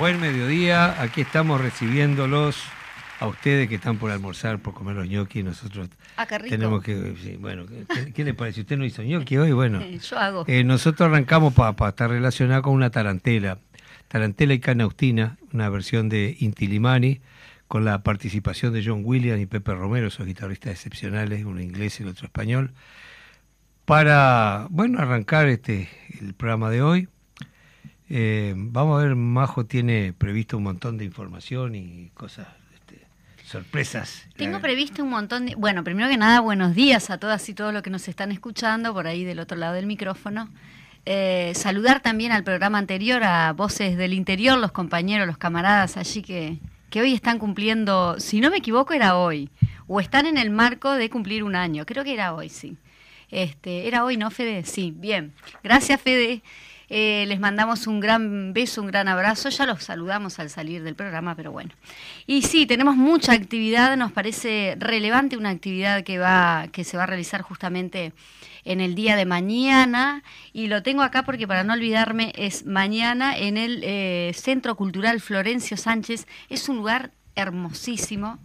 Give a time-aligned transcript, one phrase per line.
[0.00, 2.56] Buen mediodía, aquí estamos recibiéndolos
[3.18, 6.56] a ustedes que están por almorzar, por comer los ñoquis, nosotros ah, qué rico.
[6.56, 7.66] tenemos que, bueno,
[8.14, 8.62] ¿qué, le parece?
[8.62, 9.52] ¿Usted no hizo ñoqui hoy?
[9.52, 9.78] Bueno,
[10.10, 10.44] yo hago.
[10.46, 13.58] Eh, nosotros arrancamos para estar relacionado con una tarantela,
[14.08, 17.20] tarantela y canaustina, una versión de Intilimani,
[17.68, 22.04] con la participación de John Williams y Pepe Romero, esos guitarristas excepcionales, uno inglés y
[22.04, 22.72] el otro español,
[23.84, 25.90] para, bueno, arrancar este
[26.22, 27.08] el programa de hoy.
[28.12, 33.06] Eh, vamos a ver, Majo tiene previsto un montón de información y cosas, este,
[33.44, 34.26] sorpresas.
[34.36, 35.54] Tengo previsto un montón de...
[35.54, 38.92] Bueno, primero que nada, buenos días a todas y todos los que nos están escuchando
[38.92, 40.50] por ahí del otro lado del micrófono.
[41.06, 46.22] Eh, saludar también al programa anterior a Voces del Interior, los compañeros, los camaradas allí
[46.22, 46.58] que,
[46.90, 49.50] que hoy están cumpliendo, si no me equivoco, era hoy,
[49.86, 51.86] o están en el marco de cumplir un año.
[51.86, 52.76] Creo que era hoy, sí.
[53.30, 54.64] Este, ¿Era hoy, no, Fede?
[54.64, 55.32] Sí, bien.
[55.62, 56.42] Gracias, Fede.
[56.92, 59.48] Eh, les mandamos un gran beso, un gran abrazo.
[59.48, 61.70] Ya los saludamos al salir del programa, pero bueno.
[62.26, 63.96] Y sí, tenemos mucha actividad.
[63.96, 68.12] Nos parece relevante una actividad que, va, que se va a realizar justamente
[68.64, 70.24] en el día de mañana.
[70.52, 75.20] Y lo tengo acá porque para no olvidarme es mañana en el eh, Centro Cultural
[75.20, 76.26] Florencio Sánchez.
[76.48, 78.38] Es un lugar hermosísimo,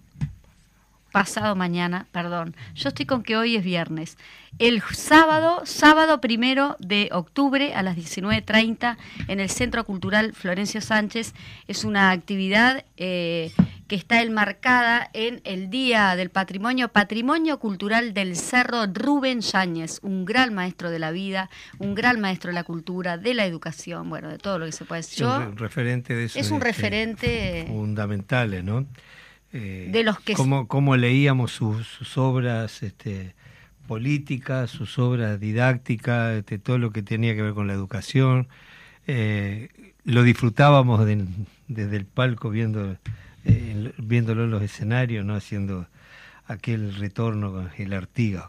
[1.15, 2.57] pasado mañana, perdón.
[2.75, 4.17] Yo estoy con que hoy es viernes.
[4.59, 8.97] El sábado, sábado primero de octubre a las 19.30
[9.29, 11.33] en el Centro Cultural Florencio Sánchez
[11.69, 13.53] es una actividad eh,
[13.87, 20.25] que está enmarcada en el Día del Patrimonio, Patrimonio Cultural del Cerro Rubén Yáñez, un
[20.25, 24.27] gran maestro de la vida, un gran maestro de la cultura, de la educación, bueno,
[24.27, 25.25] de todo lo que se puede decir.
[25.25, 26.37] un referente de eso.
[26.37, 27.63] Es un referente...
[27.69, 28.85] Fundamentales, ¿no?
[29.57, 33.35] Eh, de los que cómo, leíamos sus, obras este,
[33.87, 38.49] políticas, sus obras didácticas, este, todo lo que tenía que ver con la educación.
[39.07, 39.69] Eh,
[40.03, 42.97] lo disfrutábamos desde el palco viendo,
[43.45, 45.87] eh, viéndolo en los escenarios, no haciendo
[46.47, 48.45] aquel retorno con el Artigas.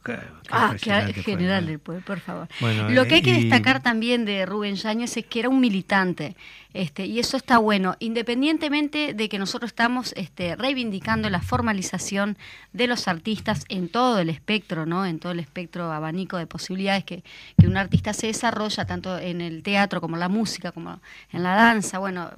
[0.50, 2.48] ah, general del pueblo, por favor.
[2.90, 6.36] Lo que hay que destacar también de Rubén Yáñez es que era un militante,
[6.74, 12.36] este, y eso está bueno, independientemente de que nosotros estamos este, reivindicando la formalización
[12.74, 15.06] de los artistas en todo el espectro, ¿no?
[15.06, 17.24] En todo el espectro abanico de posibilidades que,
[17.58, 21.00] que un artista se desarrolla, tanto en el teatro como en la música, como
[21.32, 22.30] en la danza, bueno,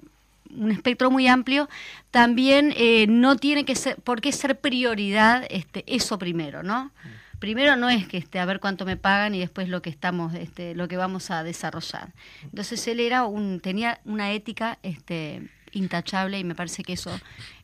[0.54, 1.68] un espectro muy amplio,
[2.10, 6.92] también eh, no tiene que ser, por qué ser prioridad este, eso primero, ¿no?
[7.38, 10.34] Primero no es que este, a ver cuánto me pagan y después lo que estamos,
[10.34, 12.12] este, lo que vamos a desarrollar.
[12.42, 17.18] Entonces él era un, tenía una ética este, intachable y me parece que eso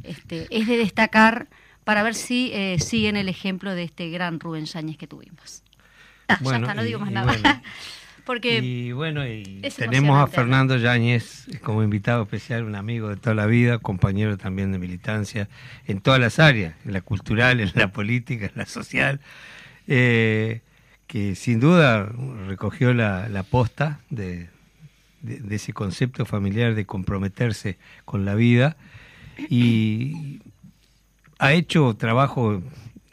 [0.04, 1.48] este, es de destacar
[1.82, 5.62] para ver si eh, siguen el ejemplo de este gran Rubén Yáñez que tuvimos.
[6.28, 7.34] Ah, ya está, no digo más nada.
[8.24, 13.34] Porque y bueno, y tenemos a Fernando Yáñez como invitado especial, un amigo de toda
[13.34, 15.48] la vida, compañero también de militancia
[15.86, 19.20] en todas las áreas, en la cultural, en la política, en la social,
[19.88, 20.62] eh,
[21.06, 22.10] que sin duda
[22.46, 24.48] recogió la, la posta de,
[25.20, 28.76] de, ese concepto familiar de comprometerse con la vida
[29.50, 30.40] y
[31.38, 32.62] ha hecho trabajo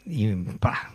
[0.04, 0.34] y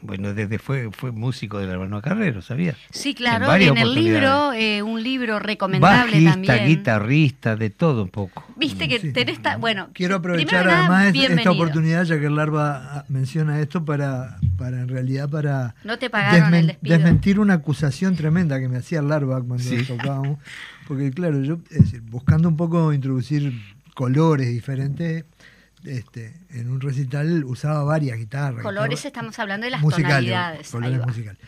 [0.02, 2.76] bueno, desde fue fue músico del hermano Carrero, ¿sabía?
[2.92, 8.44] Sí, claro, en, el libro, eh, un libro recomendable Bajista, guitarrista, de todo un poco.
[8.58, 13.86] Viste que tenés, bueno, quiero aprovechar además esta oportunidad ya que el Larva menciona esto
[13.86, 19.00] para para en realidad para no te pagaron desmentir una acusación tremenda que me hacía
[19.00, 20.40] el Larva cuando tocábamos,
[20.88, 21.60] porque claro, yo
[22.04, 23.54] buscando un poco introducir
[23.94, 25.26] colores diferentes
[25.84, 28.63] este, en un recital usaba varias guitarras.
[28.63, 30.69] Colores estamos hablando de las tonalidades.
[30.69, 31.41] Colores musicales.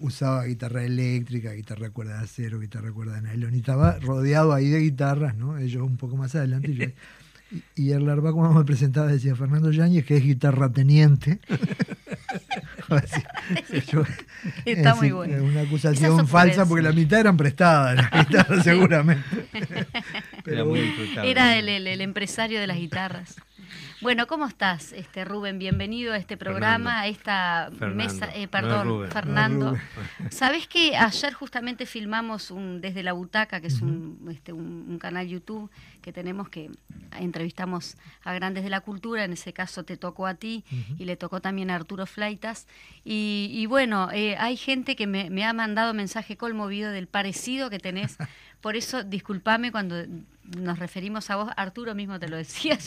[0.00, 3.54] Usaba guitarra eléctrica, guitarra cuerda de acero, guitarra cuerda de nylon.
[3.54, 5.58] Y estaba rodeado ahí de guitarras, ¿no?
[5.58, 6.94] Ellos un poco más adelante.
[7.76, 11.38] Y, el Larva, cuando me presentaba, decía Fernando Yáñez, que es guitarra teniente.
[14.64, 15.44] Está muy bueno.
[15.44, 19.24] Una acusación falsa porque la mitad eran prestadas las guitarras, seguramente.
[20.42, 20.74] Pero,
[21.22, 23.36] era, el, el empresario de las guitarras.
[24.00, 25.58] Bueno, ¿cómo estás, este Rubén?
[25.58, 29.76] Bienvenido a este programa, a esta mesa, eh, perdón, Fernando.
[30.30, 35.26] Sabes que ayer justamente filmamos un desde la butaca, que es un, este, un, canal
[35.26, 35.70] YouTube
[36.02, 36.70] que tenemos que
[37.18, 39.24] entrevistamos a grandes de la cultura.
[39.24, 40.64] En ese caso te tocó a ti
[40.98, 42.66] y le tocó también a Arturo Flaitas.
[43.04, 47.78] Y, bueno, eh, hay gente que me, me ha mandado mensaje conmovido del parecido que
[47.78, 48.16] tenés.
[48.60, 49.96] Por eso, discúlpame cuando
[50.56, 52.78] nos referimos a vos, Arturo mismo te lo decía.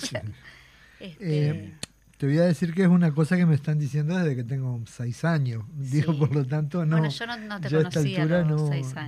[1.00, 1.74] Este, eh,
[2.18, 4.82] te voy a decir que es una cosa que me están diciendo desde que tengo
[4.88, 5.64] seis años.
[5.76, 6.98] Digo, por lo tanto, no.
[6.98, 8.44] Bueno, yo no, te conocía a,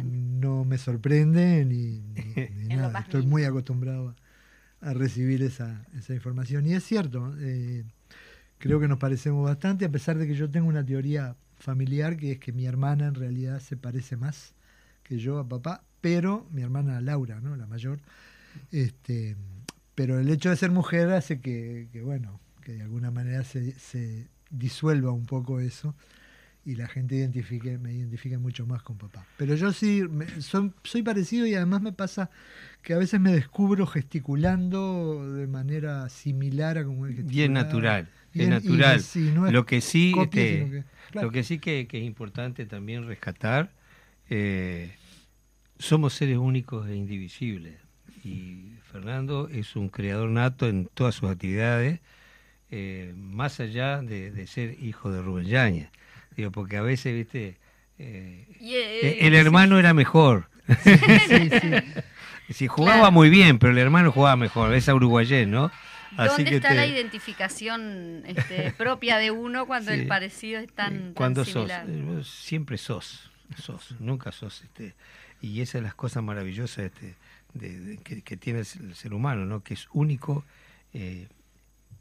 [0.04, 2.04] no, me sorprende ni,
[2.76, 3.00] nada.
[3.00, 4.16] Estoy muy acostumbrado
[4.82, 6.66] a recibir esa, esa información.
[6.68, 7.84] Y es cierto, eh,
[8.60, 12.34] creo que nos parecemos bastante, a pesar de que yo tengo una teoría familiar que
[12.34, 14.54] es que mi hermana en realidad se parece más
[15.04, 17.56] que yo a papá, pero mi hermana Laura, ¿no?
[17.56, 18.00] la mayor,
[18.72, 19.36] este,
[20.00, 24.30] pero el hecho de ser mujer hace que, bueno, que de alguna manera se, se
[24.50, 25.94] disuelva un poco eso
[26.64, 29.26] y la gente identifique, me identifique mucho más con papá.
[29.36, 30.02] Pero yo sí
[30.40, 32.30] soy, parecido y además me pasa
[32.82, 38.52] que a veces me descubro gesticulando de manera similar a como el Bien natural, bien
[38.52, 39.04] natural.
[39.52, 43.74] lo que sí, este, lo que sí que, es importante también rescatar,
[44.30, 44.96] eh,
[45.78, 47.82] somos seres únicos e indivisibles.
[48.24, 52.00] Y Fernando es un creador nato en todas sus actividades,
[52.72, 55.90] eh, más allá de, ser hijo de Rubén Yáñez
[56.50, 57.58] porque a veces, viste,
[57.98, 60.48] eh, eh, el hermano era mejor.
[62.50, 65.70] Sí, jugaba muy bien, pero el hermano jugaba mejor, es uruguayés, ¿no?
[66.16, 71.70] ¿Dónde está la identificación este, propia de uno cuando el parecido es tan, cuando sos,
[71.70, 73.30] eh, siempre sos,
[73.62, 74.64] sos, nunca sos.
[74.64, 74.96] Este,
[75.42, 77.16] y esa es las cosas maravillosas este,
[77.54, 79.64] de, que, tiene el ser humano, ¿no?
[79.64, 80.46] Que es único
[80.94, 81.28] y,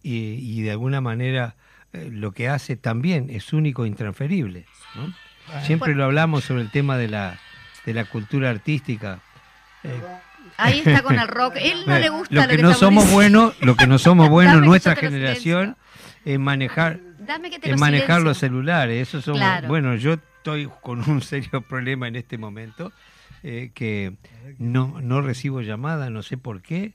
[0.02, 1.57] y de alguna manera
[1.93, 4.67] eh, lo que hace también es único e intransferible.
[5.62, 7.38] Siempre lo hablamos sobre el tema de la,
[7.87, 9.21] de la cultura artística.
[9.85, 10.00] Eh,
[10.59, 11.55] Ahí está con el rock.
[11.61, 14.97] Él no le gusta lo, que, no somos buenos, lo que no somos buenos nuestra
[14.97, 15.76] generación
[16.25, 17.00] es manejar
[17.62, 19.09] es manejar los celulares.
[19.09, 22.93] Eso somos, bueno, yo estoy con un serio problema en este momento
[23.42, 24.16] eh, que
[24.59, 26.95] no no recibo llamadas, no sé por qué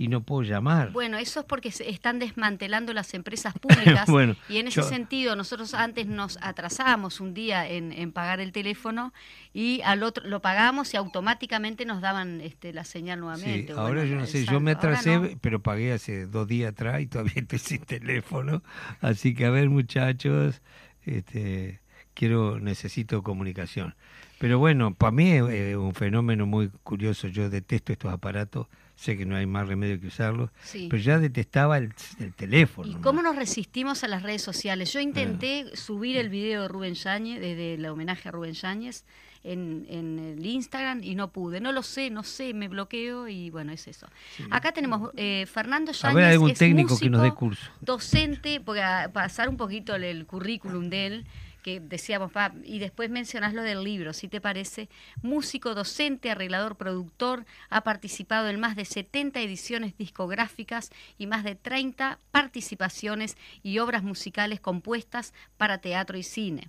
[0.00, 0.92] y no puedo llamar.
[0.92, 5.36] Bueno, eso es porque se están desmantelando las empresas públicas bueno, y en ese sentido
[5.36, 9.12] nosotros antes nos atrasábamos un día en, pagar el teléfono
[9.52, 13.74] y al otro lo pagamos y automáticamente nos daban este, la señal nuevamente.
[13.74, 17.06] Sí, ahora yo no sé, yo me atrasé, pero pagué hace dos días atrás y
[17.06, 18.62] todavía estoy sin teléfono,
[19.02, 20.62] así que a ver muchachos,
[21.04, 21.82] este,
[22.14, 23.94] quiero necesito comunicación.
[24.40, 27.28] Pero bueno, para mí es un fenómeno muy curioso.
[27.28, 28.68] Yo detesto estos aparatos
[29.00, 31.94] sé que no hay más remedio que usarlo, pero ya detestaba el,
[32.36, 32.86] teléfono.
[32.86, 34.92] ¿Y cómo nos resistimos a las redes sociales?
[34.92, 39.04] Yo intenté subir el video de Rubén Yáñez, desde el homenaje a Rubén Yáñez,
[39.42, 41.62] en, el Instagram y no pude.
[41.62, 44.06] No lo sé, no sé, me bloqueo y bueno, es eso.
[44.50, 46.16] Acá tenemos eh, Fernando Yáñez.
[46.16, 47.70] A ver, algún técnico que nos dé curso.
[47.80, 51.26] Docente, para pasar un poquito el currículum de él
[51.60, 52.32] que decíamos,
[52.64, 54.88] y después mencionas lo del libro, si te parece,
[55.22, 61.54] músico, docente, arreglador, productor, ha participado en más de 70 ediciones discográficas y más de
[61.54, 66.68] 30 participaciones y obras musicales compuestas para teatro y cine.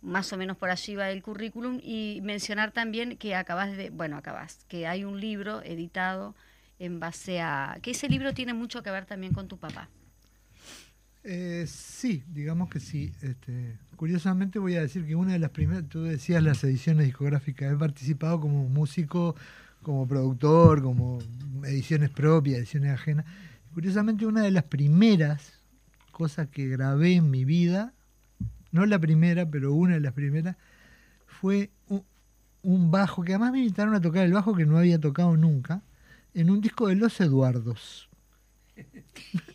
[0.00, 4.16] Más o menos por allí va el currículum y mencionar también que acabas de, bueno,
[4.16, 6.34] acabas, que hay un libro editado
[6.80, 9.88] en base a, que ese libro tiene mucho que ver también con tu papá.
[11.24, 13.12] Eh, sí, digamos que sí.
[13.22, 17.72] Este, curiosamente voy a decir que una de las primeras, tú decías las ediciones discográficas,
[17.72, 19.36] he participado como músico,
[19.82, 21.18] como productor, como
[21.64, 23.26] ediciones propias, ediciones ajenas.
[23.74, 25.60] Curiosamente una de las primeras
[26.10, 27.94] cosas que grabé en mi vida,
[28.70, 30.56] no la primera, pero una de las primeras,
[31.26, 32.04] fue un,
[32.62, 35.82] un bajo, que además me invitaron a tocar el bajo que no había tocado nunca,
[36.34, 38.08] en un disco de Los Eduardos.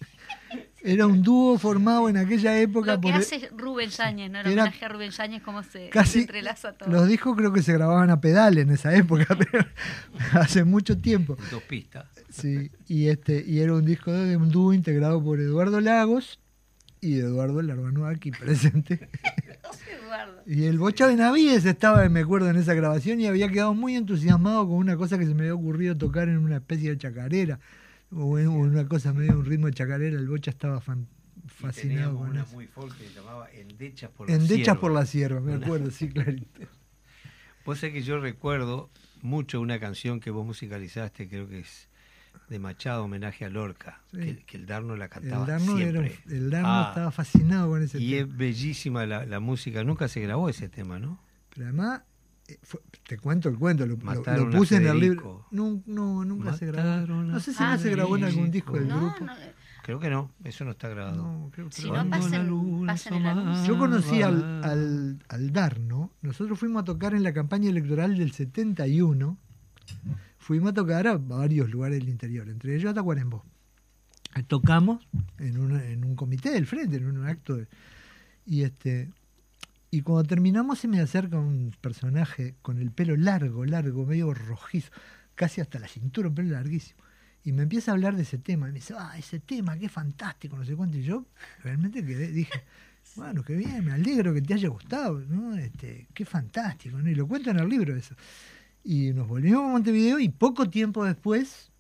[0.88, 2.96] Era un dúo formado en aquella época.
[2.96, 4.40] Lo que hace Rubén Sáñez, ¿no?
[4.40, 6.90] El homenaje a Rubén Sáñez, cómo se, entrelaza todo.
[6.90, 9.66] Los discos creo que se grababan a pedal en esa época, pero
[10.32, 11.36] hace mucho tiempo.
[11.52, 12.06] Dos pistas.
[12.30, 16.40] Sí, y, este, y era un disco de un dúo integrado por Eduardo Lagos
[17.02, 19.10] y Eduardo Larbano aquí presente.
[20.46, 24.66] y el Bocha Benavides estaba, me acuerdo, en esa grabación y había quedado muy entusiasmado
[24.66, 27.60] con una cosa que se me había ocurrido tocar en una especie de chacarera
[28.12, 32.98] una cosa medio un ritmo de chacarera, el Bocha estaba fascinado con una muy folk
[32.98, 36.62] que se llamaba Endechas por la Endechas por la sierra, me acuerdo, sí, clarito.
[37.66, 38.90] Vos sabés que yo recuerdo
[39.22, 41.90] mucho una canción que vos musicalizaste, creo que es
[42.48, 46.18] de Machado, homenaje a Lorca, que, el Darno la cantaba el Darno siempre.
[46.30, 46.86] el Darno ah.
[46.90, 48.10] estaba fascinado con ese y tema.
[48.12, 51.22] Y es bellísima la, la música, nunca se grabó ese tema, ¿no?
[51.54, 52.04] Pero además
[52.48, 52.60] eh,
[53.08, 55.46] te cuento el cuento, lo, puse en el libro.
[55.52, 57.06] No, no nunca se grabó.
[57.08, 59.26] No sé si no se grabó en algún disco del grupo.
[59.26, 59.54] Eh.
[59.84, 61.52] creo que no, eso no está grabado.
[61.72, 66.12] si no, pasen, Yo conocí al, al, al Darno.
[66.22, 69.38] Nosotros fuimos a tocar en la campaña electoral del 71.
[70.38, 73.44] Fuimos a tocar a varios lugares del interior, entre ellos a Tacuarembó.
[74.48, 75.06] Tocamos
[75.40, 77.58] en un, en un comité del frente, en un acto.
[77.58, 77.68] De,
[78.46, 79.12] y este
[79.90, 84.92] y cuando terminamos se me acerca un personaje con el pelo largo, largo, medio rojizo,
[85.36, 87.04] casi hasta la cintura, un pelo larguísimo.
[87.44, 88.68] y me empieza a hablar de ese tema.
[88.68, 90.98] Y me dice, ah, ese tema, qué fantástico, no sé cuánto.
[90.98, 91.26] Y yo
[91.64, 92.64] realmente quedé, dije,
[93.16, 95.56] bueno, qué bien, me alegro que te haya gustado, ¿no?
[95.56, 97.10] Este, qué fantástico, ¿no?
[97.10, 98.16] Y lo cuento en el libro eso.
[98.84, 101.72] Y nos volvimos a Montevideo y poco tiempo después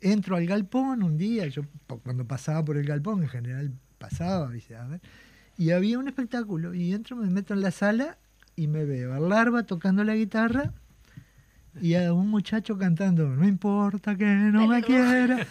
[0.00, 1.62] entro al galpón un día, yo
[2.02, 5.00] cuando pasaba por el galpón en general pasaba, dice, a ver,
[5.56, 8.18] y había un espectáculo y entro, me meto en la sala
[8.54, 10.72] y me veo a Larva tocando la guitarra
[11.80, 15.46] y a un muchacho cantando, no importa que no me quiera.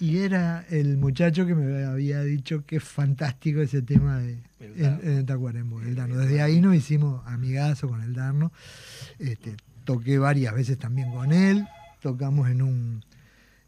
[0.00, 5.24] Y era el muchacho que me había dicho que es fantástico ese tema de en,
[5.26, 6.16] Tacuarembó, el Darno.
[6.16, 8.50] Desde ahí nos hicimos amigazo con el Darno.
[9.20, 11.68] Este, toqué varias veces también con él.
[12.00, 13.04] Tocamos en un,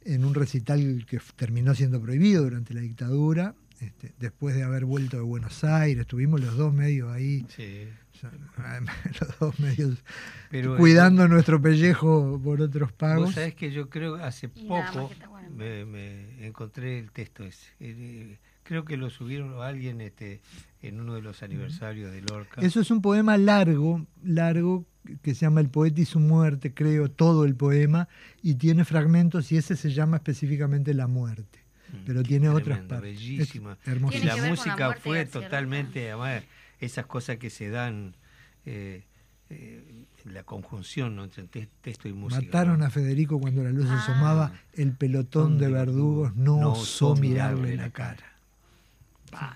[0.04, 3.54] en un recital que terminó siendo prohibido durante la dictadura.
[3.85, 7.44] Este, después de haber vuelto de Buenos Aires, estuvimos los dos medios ahí.
[7.49, 7.88] Sí.
[9.20, 10.03] los dos medios
[10.51, 13.27] Pero, cuidando nuestro pellejo por otros pagos.
[13.27, 15.11] Vos sabés que yo creo hace poco
[15.55, 17.66] me, encontré el texto ese.
[17.81, 20.40] Eh, creo que lo subieron a alguien este,
[20.81, 22.61] en uno de los aniversarios de Lorca.
[22.61, 24.87] Eso es un poema largo, largo,
[25.23, 28.09] que se llama El poeta y su muerte, creo, todo el poema,
[28.42, 31.63] y tiene fragmentos y ese se llama específicamente La muerte.
[31.94, 33.14] Mm, pero tiene otras partes.
[33.14, 33.78] Bellísima.
[34.12, 36.42] Y la música fue totalmente, además,
[36.80, 38.14] esas cosas que se dan.
[38.66, 39.04] Eh,
[39.50, 42.42] eh, la conjunción entre texto y música.
[42.42, 44.61] Mataron a Federico cuando la luz se asomaba, ah.
[44.72, 48.33] el pelotón de verdugos no, osó mirarle la cara.
[49.33, 49.54] Ah,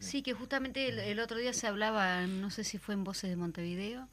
[0.00, 3.36] sí, que justamente el, otro día se hablaba, no sé si fue en Voces de
[3.36, 4.08] Montevideo,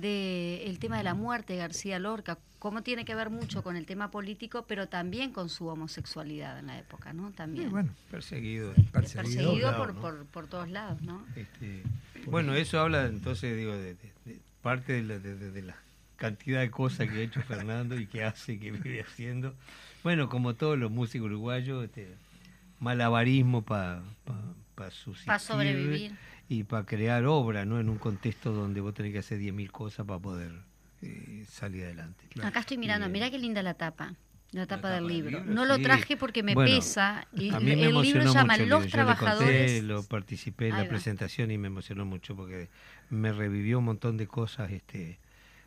[0.00, 3.76] del el tema de la muerte de García Lorca, cómo tiene que ver mucho con
[3.76, 7.30] el tema político, pero también con su homosexualidad en la época, ¿no?
[7.32, 7.70] También.
[7.70, 8.74] bueno, perseguido.
[8.92, 11.24] Perseguido, por, por, por, todos lados, ¿no?
[11.34, 11.82] Este,
[12.26, 13.96] bueno, eso habla entonces, digo, de
[14.62, 15.76] parte de la,
[16.16, 19.54] cantidad de cosas que ha hecho Fernando y que hace, que vive haciendo.
[20.02, 22.08] Bueno, como todos los músicos uruguayos, este,
[22.80, 24.02] malabarismo para
[24.74, 26.12] pa, sobrevivir
[26.48, 27.80] y para crear obra, ¿no?
[27.80, 30.52] En un contexto donde vos tenés que hacer 10.000 cosas para poder
[31.02, 32.24] eh, salir adelante.
[32.42, 34.14] Acá estoy mirando, mira qué linda la tapa.
[34.52, 35.44] La tapa, del, libro.
[35.44, 37.26] No lo traje porque me pesa.
[37.34, 39.82] Y a mí me el libro llama Los Trabajadores.
[39.82, 42.68] lo participé en la presentación y me emocionó mucho porque
[43.10, 44.70] me revivió un montón de cosas.
[44.70, 45.18] este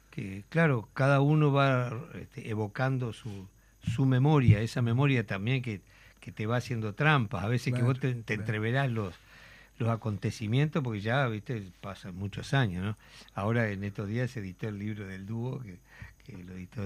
[0.09, 3.47] que Claro, cada uno va este, evocando su,
[3.83, 5.81] su memoria, esa memoria también que,
[6.19, 7.43] que te va haciendo trampas.
[7.43, 9.13] A veces que vos te, entreverás los,
[9.79, 12.97] los acontecimientos porque ya, viste, pasan muchos años, ¿no?
[13.33, 15.79] Ahora en estos días se editó el libro del dúo que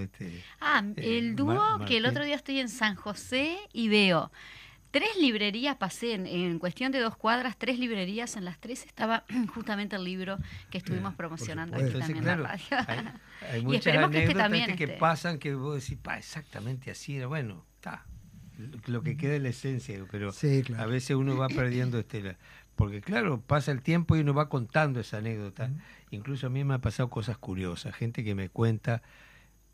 [0.02, 4.32] este, ah, eh, el dúo que el otro día estoy en San José y veo
[4.92, 9.96] tres librerías, pasé en, cuestión de dos cuadras, tres librerías, en las tres estaba justamente
[9.96, 10.38] el libro
[10.70, 13.14] que estuvimos promocionando aquí también en la radio.
[13.52, 18.06] Hay, muchas anécdotas que, pasan que vos decís, pa, exactamente así era, bueno, está,
[18.86, 22.38] lo que queda es la esencia, pero a veces uno va perdiendo este,
[22.76, 25.72] porque claro, pasa el tiempo y uno va contando esa anécdota.
[26.12, 29.02] Incluso a mí me ha pasado cosas curiosas, gente que me cuenta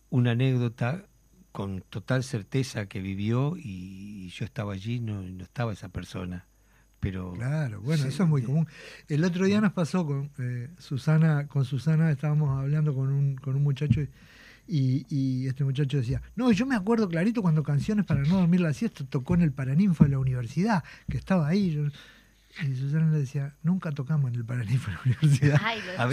[0.10, 1.06] una anécdota
[1.52, 6.46] con total certeza que vivió y, yo estaba allí, no, no estaba esa persona.
[7.00, 8.68] Pero, claro, bueno, eso es muy común.
[9.08, 13.56] El otro día nos pasó con eh, Susana, con Susana estábamos hablando con un, con
[13.56, 14.02] un muchacho
[14.68, 18.62] y, y, este muchacho decía, no, yo me acuerdo clarito cuando Canciones para no dormir
[18.62, 21.72] la siesta tocó en el Paraninfo de la universidad, que estaba ahí.
[21.72, 21.84] Yo,
[22.62, 25.62] y Susana le decía, nunca tocamos en el Paraninfo de la universidad.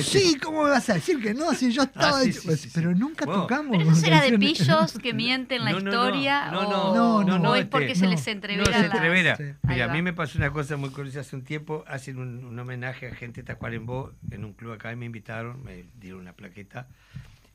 [0.00, 1.52] Sí, ¿cómo me vas a decir que no?
[1.54, 2.68] Si yo ah, estaba...
[2.74, 3.76] pero nunca tocamos.
[3.76, 6.50] ¿Pero eso será de pillos que mienten la historia?
[6.50, 7.38] No, no, no.
[7.38, 8.70] no, es porque se les entrevera.
[8.70, 9.38] No, se entrevera.
[9.62, 11.84] Mira, a mí me pasó una cosa muy curiosa hace un tiempo.
[11.86, 15.84] Hacen un, homenaje a gente de Tacuarembó en un club acá y me invitaron, me
[16.00, 16.88] dieron una plaqueta.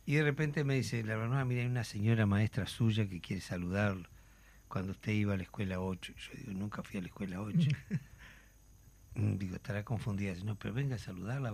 [0.05, 3.41] Y de repente me dice, la verdad, mira, hay una señora maestra suya que quiere
[3.41, 4.09] saludarlo
[4.67, 6.13] cuando usted iba a la escuela 8.
[6.15, 7.69] Yo digo, nunca fui a la escuela 8.
[9.21, 10.33] Mm, digo, estará confundida.
[10.43, 11.53] No, pero venga a saludarla.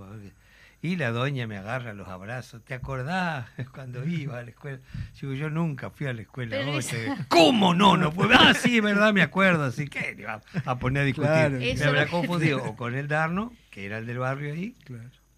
[0.81, 2.63] Y la doña me agarra los abrazos.
[2.63, 4.79] ¿Te acordás cuando iba a la escuela?
[5.19, 6.57] Digo, yo nunca fui a la escuela.
[7.27, 7.97] ¿Cómo no?
[7.97, 8.31] No puedo.
[8.33, 9.65] Ah, sí, verdad, me acuerdo.
[9.65, 11.77] Así que iba a poner a discutir.
[11.77, 14.75] me habrá confundido o con el Darno, que era el del barrio ahí,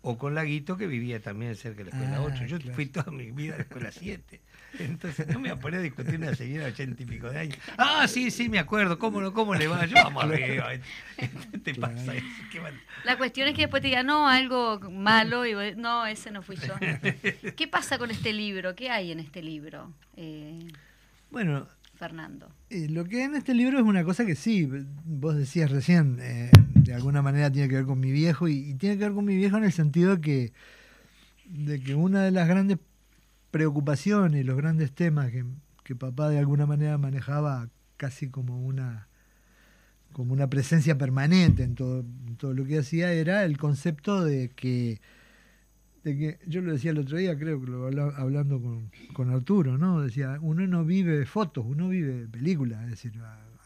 [0.02, 2.36] o con Laguito, que vivía también cerca de la escuela 8.
[2.42, 4.42] Ah, yo fui toda mi vida a la escuela 7.
[4.78, 7.40] Entonces no me voy a poner a discutir una señora de ochenta y pico de
[7.40, 7.58] años.
[7.78, 9.00] Ah, sí, sí, me acuerdo.
[9.00, 9.86] ¿Cómo, no, cómo le va?
[9.86, 10.70] Yo vamos arriba.
[11.64, 12.26] te pasa eso?
[13.06, 15.46] La cuestión es que después te diga, no, algo malo.
[15.46, 16.74] Y no, ese no fui yo.
[17.56, 18.76] ¿Qué pasa con este libro?
[18.76, 19.94] ¿Qué hay en este libro?
[20.16, 20.68] Eh,
[21.32, 22.50] bueno, Fernando.
[22.70, 24.70] Eh, lo que hay en este libro es una cosa que sí,
[25.04, 28.74] vos decías recién, eh, de alguna manera tiene que ver con mi viejo y, y,
[28.76, 30.54] tiene que ver con mi viejo en el sentido que,
[31.46, 32.78] de que una de las grandes
[33.52, 35.46] preocupaciones, los grandes temas que,
[35.84, 39.10] que papá de alguna manera manejaba casi como una
[40.12, 42.04] como una presencia permanente en todo,
[42.38, 45.02] todo lo que hacía era el concepto de que,
[46.04, 49.78] de que, yo lo decía el otro día, creo que lo hablando con, con, Arturo,
[49.78, 50.02] ¿no?
[50.02, 53.14] Decía, uno no vive fotos, uno vive películas, es decir,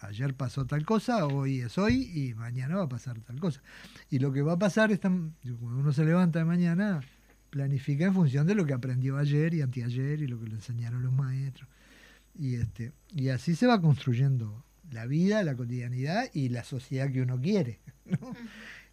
[0.02, 3.62] ayer pasó tal cosa, hoy es hoy y mañana va a pasar tal cosa.
[4.10, 7.02] Y lo que va a pasar es cuando uno se levanta de mañana,
[7.54, 11.04] planifica en función de lo que aprendió ayer y anteayer y lo que le enseñaron
[11.04, 11.70] los maestros.
[12.34, 17.22] Y, este, y así se va construyendo la vida, la cotidianidad y la sociedad que
[17.22, 17.80] uno quiere.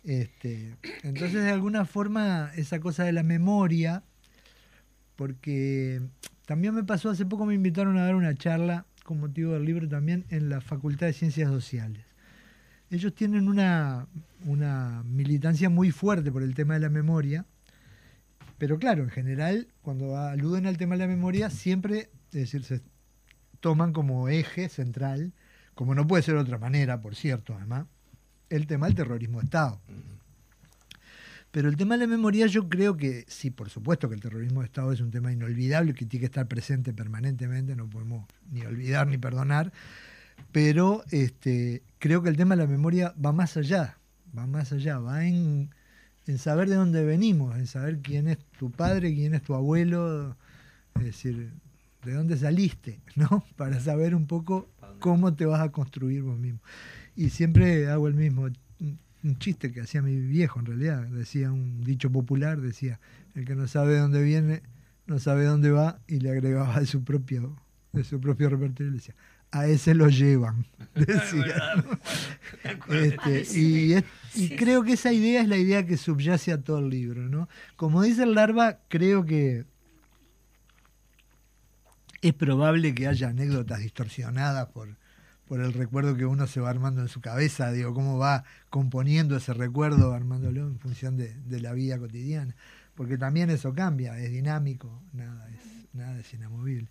[0.03, 4.03] Este, entonces, de alguna forma, esa cosa de la memoria,
[5.15, 6.01] porque
[6.47, 9.87] también me pasó, hace poco me invitaron a dar una charla con motivo del libro
[9.91, 12.03] también en la Facultad de Ciencias Sociales.
[12.89, 14.07] Ellos tienen una,
[14.47, 17.45] una militancia muy fuerte por el tema de la memoria,
[18.61, 22.83] pero claro, en general, cuando aluden al tema de la memoria, siempre, es decir, se
[23.59, 25.33] toman como eje central
[25.81, 27.87] como no puede ser de otra manera, por cierto, además,
[28.51, 29.81] el tema del terrorismo de Estado.
[31.51, 34.61] Pero el tema de la memoria yo creo que sí, por supuesto que el terrorismo
[34.61, 38.61] de Estado es un tema inolvidable que tiene que estar presente permanentemente, no podemos ni
[38.61, 39.73] olvidar ni perdonar,
[40.53, 43.97] pero este, creo que el tema de la memoria va más allá,
[44.37, 45.71] va más allá, va en,
[46.31, 50.37] en saber de dónde venimos, en saber quién es tu padre, quién es tu abuelo,
[50.95, 51.51] es decir,
[52.05, 53.45] de dónde saliste, ¿no?
[53.57, 54.69] Para saber un poco
[55.01, 56.61] cómo te vas a construir vos mismo.
[57.17, 58.49] Y siempre hago el mismo,
[59.23, 63.01] un chiste que hacía mi viejo en realidad, decía un dicho popular, decía,
[63.35, 64.63] el que no sabe de dónde viene,
[65.07, 67.57] no sabe dónde va, y le agregaba de su propio,
[67.93, 69.17] de su propio repertorio, le decía,
[69.53, 71.85] a ese lo llevan, decía.
[72.89, 73.97] Este, y,
[74.35, 77.49] y creo que esa idea es la idea que subyace a todo el libro, ¿no?
[77.77, 79.65] Como dice el Larva, creo que
[82.23, 84.97] es probable que haya anécdotas distorsionadas por,
[85.51, 89.37] por el recuerdo que uno se va armando en su cabeza, digo, cómo va componiendo
[89.37, 92.55] ese recuerdo, armándolo en función de, la vida cotidiana.
[92.95, 96.89] Porque también eso cambia, es dinámico, nada es, nada es inamovible.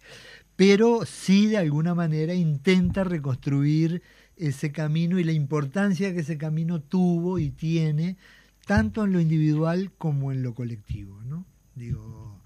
[0.56, 4.02] Pero sí de alguna manera intenta reconstruir
[4.36, 8.18] ese camino y la importancia que ese camino tuvo y tiene,
[8.66, 11.22] tanto en lo individual como en lo colectivo.
[11.24, 11.46] ¿no?
[11.76, 12.42] Digo,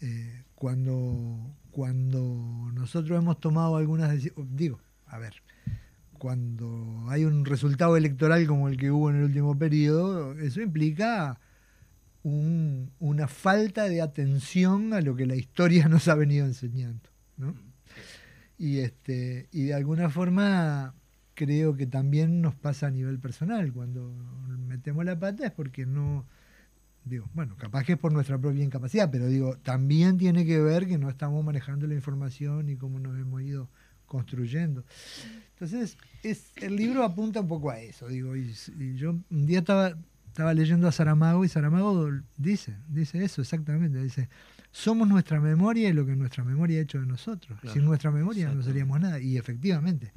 [0.00, 5.34] eh, cuando, cuando nosotros hemos tomado algunas decisiones, digo, a ver,
[6.18, 11.40] cuando hay un resultado electoral como el que hubo en el último periodo, eso implica
[12.24, 17.10] una falta de atención a lo que la historia nos ha venido enseñando.
[17.36, 17.54] ¿no?
[18.58, 20.94] Y, este, y de alguna forma
[21.34, 23.72] creo que también nos pasa a nivel personal.
[23.72, 24.12] Cuando
[24.58, 26.26] metemos la pata es porque no,
[27.04, 30.86] digo, bueno, capaz que es por nuestra propia incapacidad, pero digo, también tiene que ver
[30.86, 33.68] que no estamos manejando la información y cómo nos hemos ido
[34.06, 34.84] construyendo.
[35.54, 38.52] Entonces, es, el libro apunta un poco a eso, digo, y,
[38.94, 39.96] yo un día estaba,
[40.32, 44.30] estaba leyendo a Saramago y Saramago dice, dice eso exactamente, dice,
[44.70, 47.58] somos nuestra memoria y lo que nuestra memoria ha hecho de nosotros.
[47.70, 49.20] Sin nuestra memoria no seríamos nada.
[49.20, 50.10] Y efectivamente,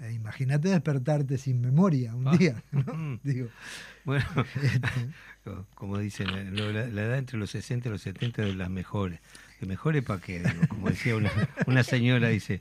[0.00, 2.36] eh, imagínate despertarte sin memoria un ah.
[2.36, 3.20] día, ¿no?
[3.22, 3.46] Digo,
[4.04, 4.26] bueno,
[4.60, 4.80] este,
[5.76, 9.20] como dicen, la, edad entre los 60 y los 70 es de las mejores.
[9.60, 10.42] ¿De mejores para qué?
[10.66, 11.30] como decía una,
[11.68, 12.60] una señora, dice,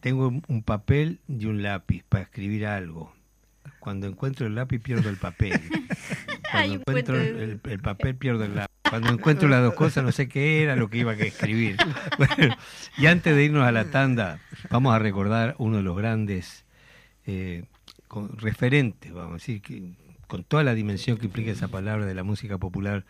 [0.00, 3.15] tengo un papel y un lápiz para escribir algo.
[3.86, 5.60] Cuando encuentro el lápiz pierdo el papel.
[6.50, 8.74] Cuando encuentro el, el, papel pierdo el lápiz.
[8.90, 11.76] Cuando encuentro las dos cosas no sé qué era lo que iba a escribir.
[12.18, 12.56] Bueno,
[12.98, 16.64] y antes de irnos a la tanda, vamos a recordar uno de los grandes
[17.26, 17.66] eh,
[18.38, 19.92] referentes, vamos a decir, que,
[20.26, 23.04] con toda la dimensión que implica esa palabra de la música popular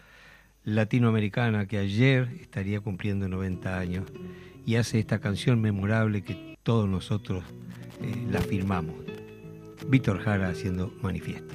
[0.64, 4.04] latinoamericana, que ayer estaría cumpliendo 90 años
[4.66, 7.44] y hace esta canción memorable que todos nosotros
[8.02, 9.05] eh, la firmamos.
[9.88, 11.54] Víctor Jara haciendo manifiesto.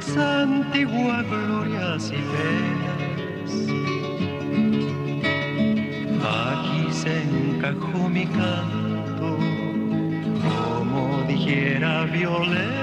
[0.00, 3.52] santigua glorias y penas.
[6.22, 9.38] Aquí se encajó mi canto,
[10.42, 12.78] como dijera Violeta.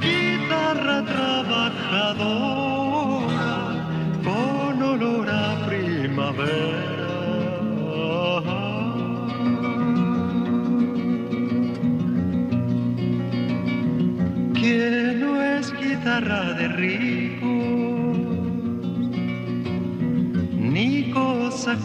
[0.00, 2.61] Guitarra trabajadora,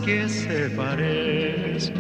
[0.08, 1.94] que se parezca.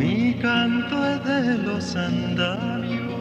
[0.00, 3.12] Mi canto es de los andamios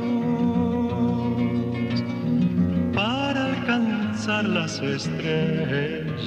[2.96, 6.24] para alcanzar las estrellas.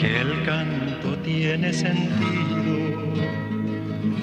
[0.00, 2.76] Que el canto tiene sentido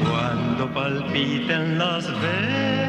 [0.01, 2.88] cuando palpiten las venas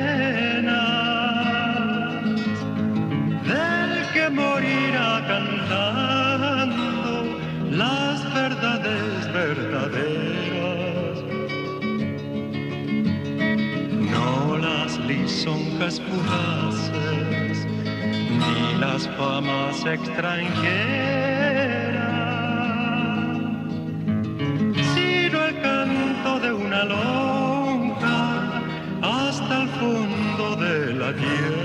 [4.30, 7.24] morirá cantando
[7.70, 11.24] las verdades verdaderas.
[14.12, 17.66] No las lisonjas fugaces,
[18.40, 20.58] ni las famas extranjeras,
[24.94, 28.62] sino el canto de una lonja
[29.02, 31.60] hasta el fondo de la tierra.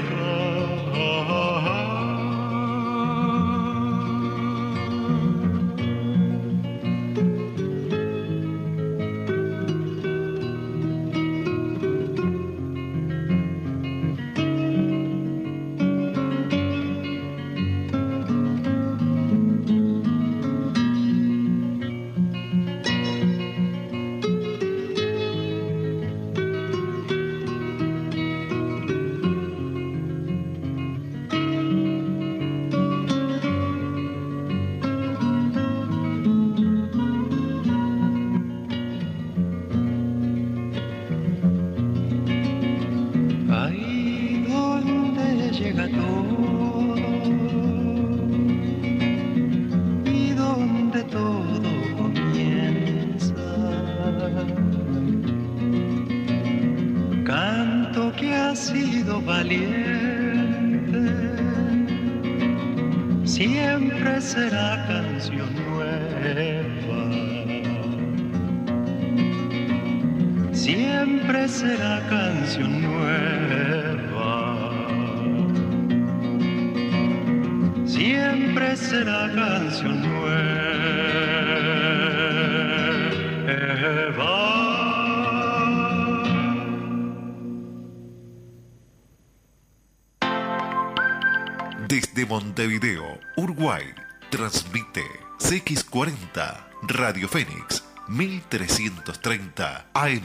[91.87, 93.83] Desde Montevideo, Uruguay,
[94.31, 95.03] transmite
[95.37, 100.23] CX40 Radio Fénix 1330 AM.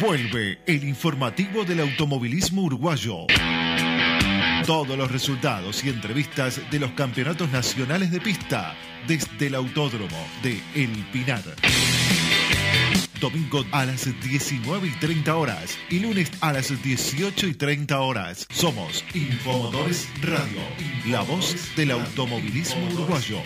[0.00, 3.26] Vuelve el informativo del automovilismo uruguayo.
[4.70, 8.76] Todos los resultados y entrevistas de los campeonatos nacionales de pista
[9.08, 11.42] desde el autódromo de El Pinar.
[13.20, 18.46] Domingo a las 19 y 30 horas y lunes a las 18 y 30 horas.
[18.48, 20.60] Somos Infomotores Radio,
[21.08, 23.42] la voz del automovilismo uruguayo.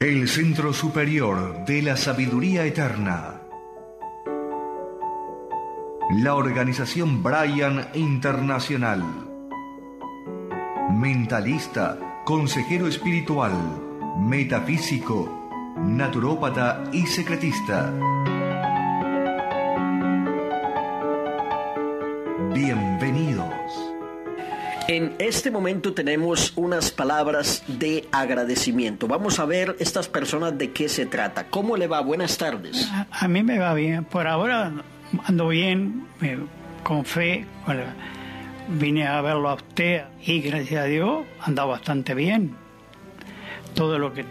[0.03, 3.43] El Centro Superior de la Sabiduría Eterna.
[6.17, 9.05] La organización Brian Internacional.
[10.91, 13.53] Mentalista, consejero espiritual,
[14.19, 17.95] metafísico, naturópata y secretista.
[22.53, 23.32] Bienvenido
[24.89, 29.07] en este momento tenemos unas palabras de agradecimiento.
[29.07, 31.47] Vamos a ver estas personas de qué se trata.
[31.49, 32.01] ¿Cómo le va?
[32.01, 32.91] Buenas tardes.
[33.11, 34.05] A, mí me va bien.
[34.05, 34.73] Por ahora
[35.25, 36.07] ando bien,
[36.83, 37.47] con fe.
[38.69, 42.57] vine a verlo a usted y gracias a Dios anda bastante bien.
[43.75, 44.25] Todo lo que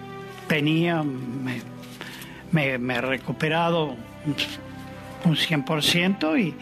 [0.48, 1.62] tenía me,
[2.78, 3.96] me, he recuperado
[5.24, 6.54] un 100% y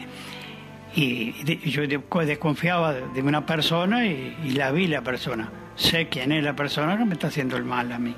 [0.96, 5.50] y yo desconfiaba de una persona y, la vi la persona.
[5.76, 8.16] Sé quién es la persona que me está haciendo el mal a mí.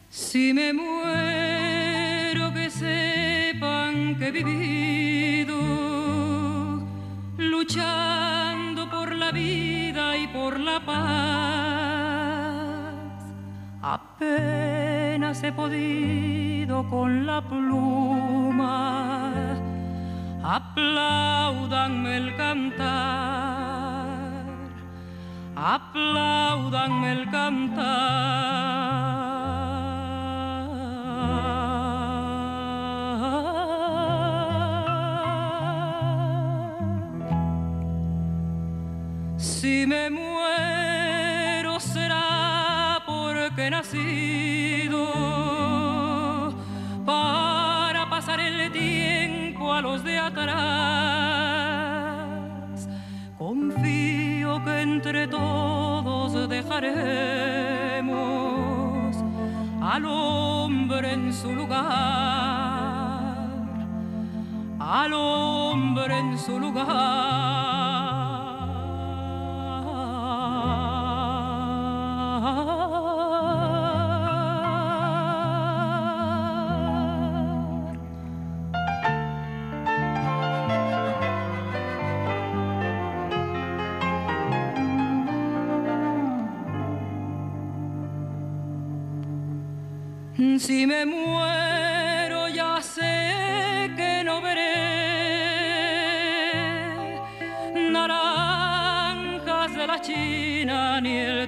[0.08, 5.58] Si me muero, que sepan que he vivido
[7.36, 11.95] luchando por la vida y por la paz
[13.88, 19.30] Apenas he podido con la pluma,
[20.42, 22.86] aplaudanme el cantar,
[25.54, 27.76] aplaudanme el cantar.
[47.04, 50.56] Para pasar el tiempo a los de atrás.
[53.38, 57.06] Confío que entre todos dejaremos
[59.80, 61.86] al hombre en su lugar,
[64.80, 67.85] al hombre en su lugar.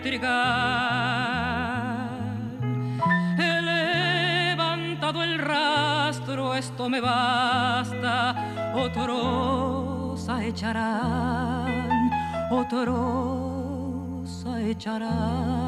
[0.03, 0.29] Trigal.
[3.39, 8.35] He levantado el rastro, esto me basta,
[8.75, 12.11] otros echarán,
[12.51, 15.59] otros echarán.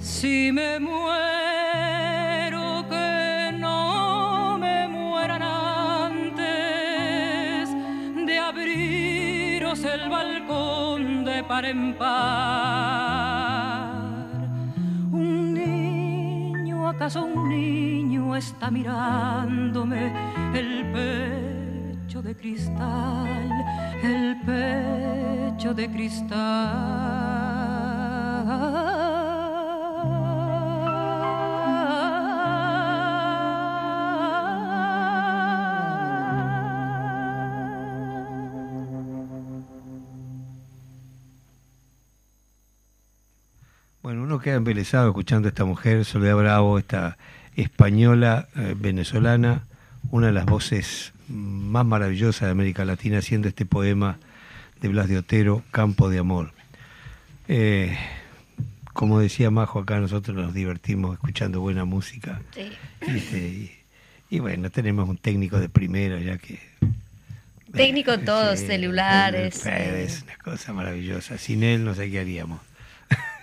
[0.00, 1.23] Si me muero,
[11.48, 12.14] par en par.
[15.12, 20.12] Un niño, acaso un niño está mirándome
[20.54, 23.50] el pecho de cristal,
[24.02, 27.04] el pecho de cristal.
[44.44, 47.16] Queda embelesado escuchando a esta mujer, Soledad Bravo, esta
[47.56, 49.64] española eh, venezolana,
[50.10, 54.18] una de las voces más maravillosas de América Latina, haciendo este poema
[54.82, 56.52] de Blas de Otero, Campo de Amor.
[57.48, 57.96] Eh,
[58.92, 62.42] como decía Majo, acá nosotros nos divertimos escuchando buena música.
[63.00, 63.82] Este,
[64.28, 66.60] y, bueno, tenemos un técnico de primera ya que...
[67.72, 69.64] Técnico en todos, celulares.
[69.64, 71.38] Es una cosa maravillosa.
[71.38, 72.60] Sin él no sé qué haríamos.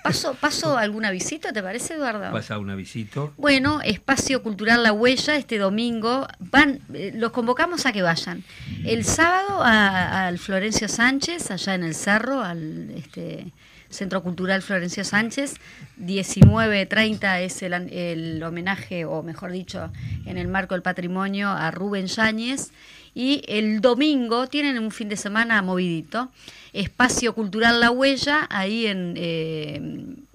[0.03, 2.31] ¿Paso, paso alguna visita, te parece, Eduardo?
[2.31, 3.29] Pasa una visita.
[3.37, 8.43] Bueno, Espacio Cultural La Huella, este domingo, van, eh, los convocamos a que vayan.
[8.83, 13.51] El sábado al Florencio Sánchez, allá en el Cerro, al este,
[13.89, 15.55] Centro Cultural Florencio Sánchez.
[15.99, 19.91] 19.30 es el, el homenaje, o mejor dicho,
[20.25, 22.71] en el marco del patrimonio, a Rubén Yáñez.
[23.13, 26.31] Y el domingo tienen un fin de semana movidito.
[26.73, 29.81] Espacio Cultural La Huella, ahí en, eh,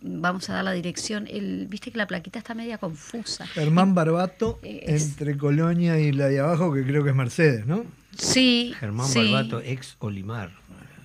[0.03, 3.47] vamos a dar la dirección, el, viste que la plaquita está media confusa.
[3.47, 7.85] Germán Barbato, entre Colonia y la de abajo, que creo que es Mercedes, ¿no?
[8.19, 8.75] Sí.
[8.79, 10.51] Germán Barbato, ex Olimar.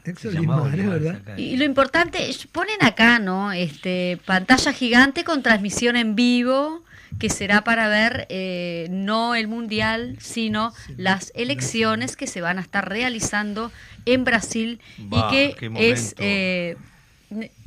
[0.04, 1.38] Ex Olimar, es verdad.
[1.38, 3.54] Y lo importante, ponen acá, ¿no?
[3.54, 6.84] Este, pantalla gigante con transmisión en vivo
[7.22, 12.62] que será para ver eh, no el mundial, sino las elecciones que se van a
[12.62, 13.72] estar realizando
[14.08, 16.78] en Brasil y que es eh,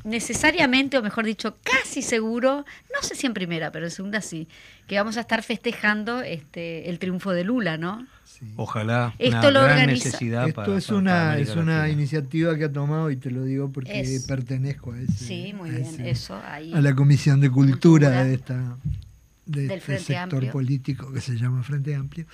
[0.03, 4.49] necesariamente, o mejor dicho, casi seguro, no sé si en primera, pero en segunda sí,
[4.89, 8.05] que vamos a estar festejando este el triunfo de Lula, ¿no?
[8.57, 9.15] Ojalá.
[9.21, 10.19] Esto lo organiza.
[10.49, 14.91] Esto es una es una iniciativa que ha tomado y te lo digo porque pertenezco
[14.91, 15.13] a ese.
[15.13, 16.75] Sí, muy bien, eso ahí.
[16.75, 18.77] A la comisión de cultura de esta
[19.47, 22.27] de del este sector político que se llama Frente Amplio.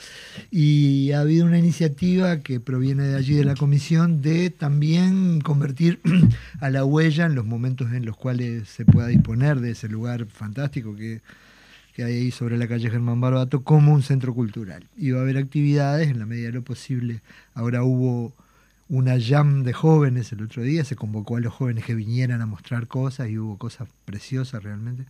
[0.51, 6.01] Y ha habido una iniciativa que proviene de allí de la comisión de también convertir
[6.61, 10.27] a la huella en los momentos en los cuales se pueda disponer de ese lugar
[10.27, 11.21] fantástico que,
[11.95, 14.85] que hay ahí sobre la calle Germán Barbato como un centro cultural.
[14.97, 17.21] Y va a haber actividades en la medida de lo posible.
[17.55, 18.33] Ahora hubo
[18.91, 22.47] una jam de jóvenes el otro día, se convocó a los jóvenes que vinieran a
[22.47, 25.05] mostrar cosas y hubo cosas preciosas realmente.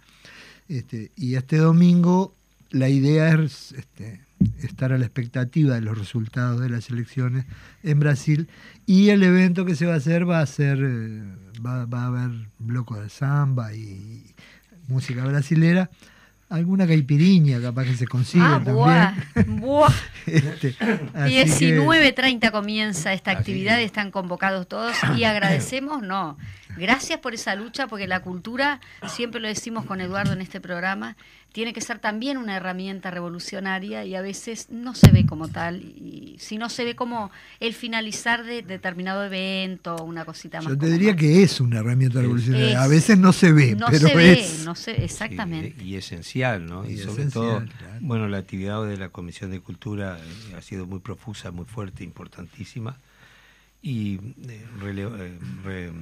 [0.71, 2.33] Este, y este domingo
[2.71, 4.21] la idea es este,
[4.63, 7.45] estar a la expectativa de los resultados de las elecciones
[7.83, 8.49] en Brasil.
[8.87, 11.23] Y el evento que se va a hacer va a ser eh,
[11.67, 14.33] va, va a haber bloco de samba y
[14.87, 15.91] música brasilera.
[16.49, 19.61] Alguna caipiriña capaz que se consigue ah, también.
[19.61, 19.93] Buah,
[20.27, 26.37] este, 19.30 comienza esta actividad, están convocados todos y agradecemos, no,
[26.77, 31.17] gracias por esa lucha porque la cultura, siempre lo decimos con Eduardo en este programa,
[31.53, 35.83] tiene que ser también una herramienta revolucionaria y a veces no se ve como tal,
[35.83, 40.69] y si no se ve como el finalizar de determinado evento, una cosita más.
[40.69, 44.09] Yo te diría que es una herramienta revolucionaria, a veces no se ve, no pero
[44.09, 45.83] se ve, no se, exactamente.
[45.83, 46.89] y esencial, ¿no?
[46.89, 47.65] Y, sobre todo,
[48.01, 52.05] bueno, la actividad de la Comisión de Cultura eh, ha sido muy profusa, muy fuerte,
[52.05, 52.97] importantísima,
[53.83, 54.17] y
[54.49, 55.93] eh, eh, re,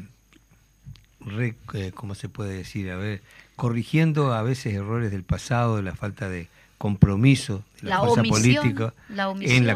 [1.94, 2.90] ¿cómo se puede decir?
[2.90, 3.22] A ver,
[3.56, 6.48] corrigiendo a veces errores del pasado, de la falta de
[6.78, 9.26] compromiso de la, fuerza política en la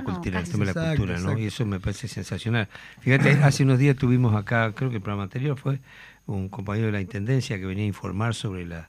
[0.05, 1.37] cultura, en de la cultura, ¿no?
[1.37, 2.69] Y eso me parece sensacional.
[3.01, 5.81] Fíjate, hace unos días tuvimos acá, creo que el programa anterior fue
[6.27, 8.89] un compañero de la Intendencia que venía a informar sobre las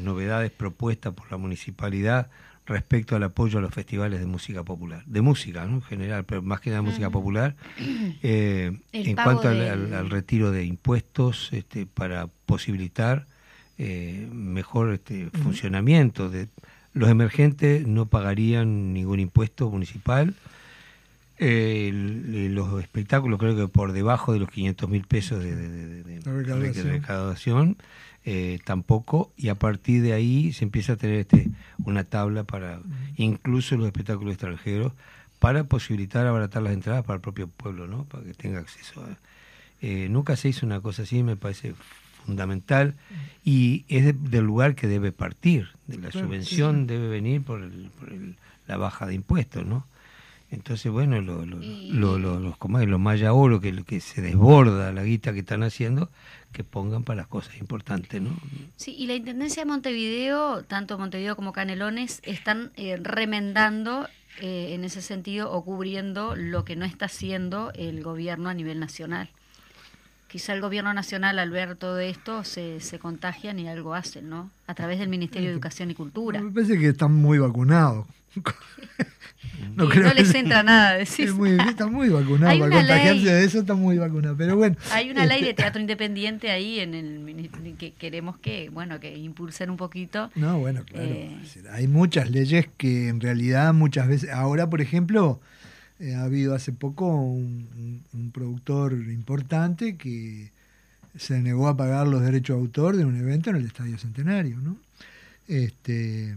[0.00, 2.28] novedades propuestas por la municipalidad
[2.66, 5.76] respecto al apoyo a los festivales de música popular, de música ¿no?
[5.76, 7.54] en general, pero más que nada música popular,
[8.22, 13.26] eh, en cuanto al, retiro de impuestos este, para posibilitar
[13.78, 16.28] eh, mejor este, funcionamiento.
[16.28, 16.48] De,
[16.94, 20.34] los emergentes no pagarían ningún impuesto municipal.
[21.38, 21.90] Eh,
[22.52, 26.20] los espectáculos creo que por debajo de los 500 mil pesos de,
[26.84, 27.76] recaudación,
[28.24, 31.48] eh, tampoco y a partir de ahí se empieza a tener este
[31.84, 32.80] una tabla para
[33.16, 34.92] incluso los espectáculos extranjeros
[35.38, 39.04] para posibilitar abaratar las entradas para el propio pueblo no para que tenga acceso
[40.08, 41.74] nunca se hizo una cosa así me parece
[42.24, 42.94] fundamental
[43.44, 47.60] y es del lugar que debe partir, de la subvención debe venir por,
[48.66, 49.84] la baja de impuestos, ¿no?
[50.50, 54.92] Entonces, bueno, lo, lo, lo, los, como es, los maya oro que, que se desborda
[54.92, 56.10] la guita que están haciendo,
[56.52, 58.30] que pongan para las cosas importantes, ¿no?
[58.76, 64.08] Sí, y la Intendencia de Montevideo, tanto Montevideo como Canelones, están eh, remendando
[64.40, 68.78] eh, en ese sentido o cubriendo lo que no está haciendo el gobierno a nivel
[68.80, 69.28] nacional
[70.32, 74.50] quizá el gobierno nacional al ver todo esto se, se contagian y algo hacen, ¿no?
[74.66, 76.40] A través del Ministerio de Educación y Cultura.
[76.40, 78.06] Me parece que están muy vacunados.
[79.76, 81.32] no, no les entra nada decir.
[81.34, 82.10] Muy, están muy.
[82.10, 83.98] Para contagiarse de eso muy.
[84.36, 84.76] Pero bueno.
[84.90, 89.16] Hay una ley de este teatro independiente ahí en el que queremos que, bueno, que
[89.16, 90.30] impulsen un poquito.
[90.34, 91.06] No, bueno, claro.
[91.06, 91.36] Eh,
[91.70, 94.30] hay muchas leyes que en realidad muchas veces.
[94.30, 95.40] Ahora, por ejemplo
[96.02, 98.02] eh, ha habido hace poco un,
[98.34, 100.50] productor importante que
[101.16, 104.56] se negó a pagar los derechos de autor de un evento en el Estadio Centenario,
[104.56, 104.76] ¿no?
[105.46, 106.34] Este,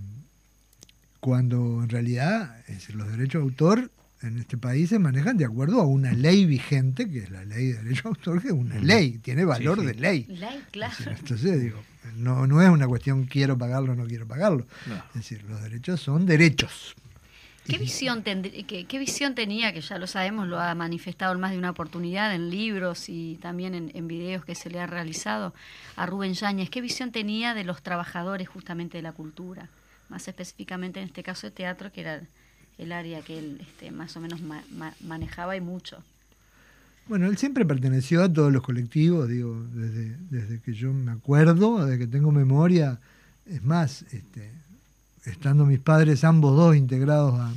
[1.26, 2.55] cuando en realidad
[2.93, 3.89] los derechos de autor
[4.21, 7.69] en este país se manejan de acuerdo a una ley vigente, que es la ley
[7.69, 10.28] de derecho de autor, que es una ley, tiene valor de ley.
[10.30, 10.93] Ley, claro.
[11.07, 11.82] Entonces, digo,
[12.17, 14.67] no, no es una cuestión quiero pagarlo o no quiero pagarlo.
[15.15, 16.93] Es decir, los derechos son derechos.
[17.65, 21.49] ¿Qué visión, qué, qué, visión tenía, que ya lo sabemos, lo ha manifestado en más
[21.49, 25.55] de una oportunidad en libros y también en, en videos que se le ha realizado
[25.95, 26.69] a Rubén Yáñez?
[26.69, 29.69] ¿Qué visión tenía de los trabajadores justamente de la cultura?
[30.10, 32.22] Más específicamente en este caso de teatro, que era
[32.78, 34.39] el área que él este, más o menos
[35.01, 36.03] manejaba y mucho.
[37.08, 41.86] Bueno, él siempre perteneció a todos los colectivos, digo, desde, desde que yo me acuerdo,
[41.86, 42.97] desde que tengo memoria.
[43.45, 44.49] Es más, este,
[45.24, 47.53] estando mis padres ambos dos integrados a,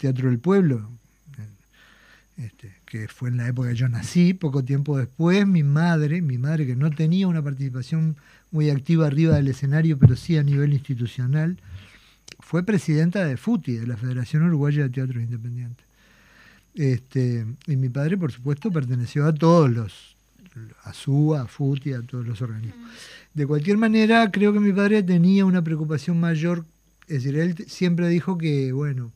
[0.00, 0.88] Teatro del Pueblo,
[2.38, 6.38] este, que fue en la época que yo nací, poco tiempo después, mi madre, mi
[6.38, 8.16] madre que no tenía una participación
[8.54, 11.58] muy activa arriba del escenario, pero sí a nivel institucional,
[12.38, 15.84] fue presidenta de FUTI, de la Federación Uruguaya de Teatros Independientes.
[16.76, 20.14] Este, y mi padre, por supuesto, perteneció a todos los,
[20.84, 22.88] a SUA, a FUTI, a todos los organismos.
[23.34, 26.64] De cualquier manera, creo que mi padre tenía una preocupación mayor,
[27.08, 29.10] es decir, él siempre dijo que, bueno,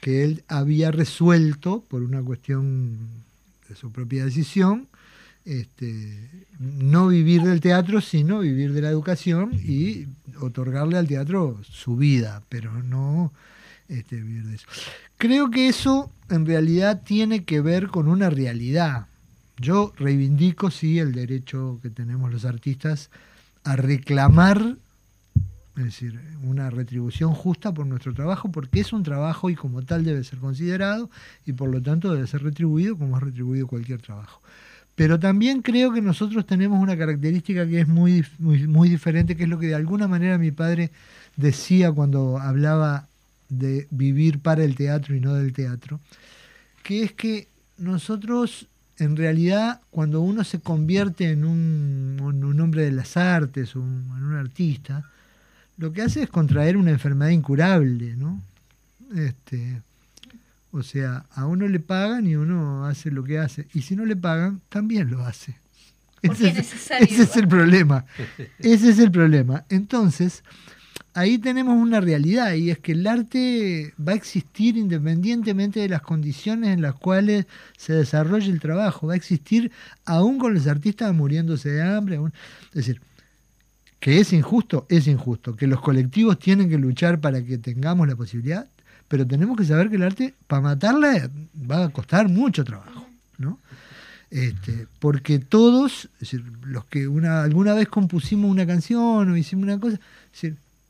[0.00, 2.98] que él había resuelto, por una cuestión
[3.68, 4.86] de su propia decisión,
[5.44, 10.06] este, no vivir del teatro, sino vivir de la educación y
[10.40, 13.32] otorgarle al teatro su vida, pero no
[13.88, 14.66] este, vivir de eso.
[15.18, 19.06] Creo que eso en realidad tiene que ver con una realidad.
[19.58, 23.10] Yo reivindico, sí, el derecho que tenemos los artistas
[23.62, 24.76] a reclamar,
[25.76, 30.04] es decir, una retribución justa por nuestro trabajo, porque es un trabajo y como tal
[30.04, 31.10] debe ser considerado
[31.46, 34.40] y por lo tanto debe ser retribuido como es retribuido cualquier trabajo.
[34.94, 39.44] Pero también creo que nosotros tenemos una característica que es muy, muy, muy diferente, que
[39.44, 40.90] es lo que de alguna manera mi padre
[41.36, 43.08] decía cuando hablaba
[43.48, 46.00] de vivir para el teatro y no del teatro,
[46.82, 48.66] que es que nosotros
[48.98, 54.22] en realidad cuando uno se convierte en un, un hombre de las artes o en
[54.22, 55.04] un artista,
[55.76, 58.40] lo que hace es contraer una enfermedad incurable, ¿no?
[59.16, 59.80] Este,
[60.74, 63.68] o sea, a uno le pagan y uno hace lo que hace.
[63.74, 65.54] Y si no le pagan, también lo hace.
[66.20, 68.04] Ese es, ese es el problema.
[68.58, 69.62] Ese es el problema.
[69.68, 70.42] Entonces,
[71.12, 76.02] ahí tenemos una realidad y es que el arte va a existir independientemente de las
[76.02, 77.46] condiciones en las cuales
[77.76, 79.06] se desarrolle el trabajo.
[79.06, 79.70] Va a existir
[80.04, 82.18] aún con los artistas muriéndose de hambre.
[82.70, 83.00] Es decir,
[84.00, 85.54] que es injusto, es injusto.
[85.54, 88.66] Que los colectivos tienen que luchar para que tengamos la posibilidad,
[89.08, 91.28] pero tenemos que saber que el arte, para matarla,
[91.70, 93.06] va a costar mucho trabajo,
[93.38, 93.58] ¿no?
[94.30, 99.64] Este, porque todos, es decir, los que una, alguna vez compusimos una canción o hicimos
[99.64, 99.98] una cosa,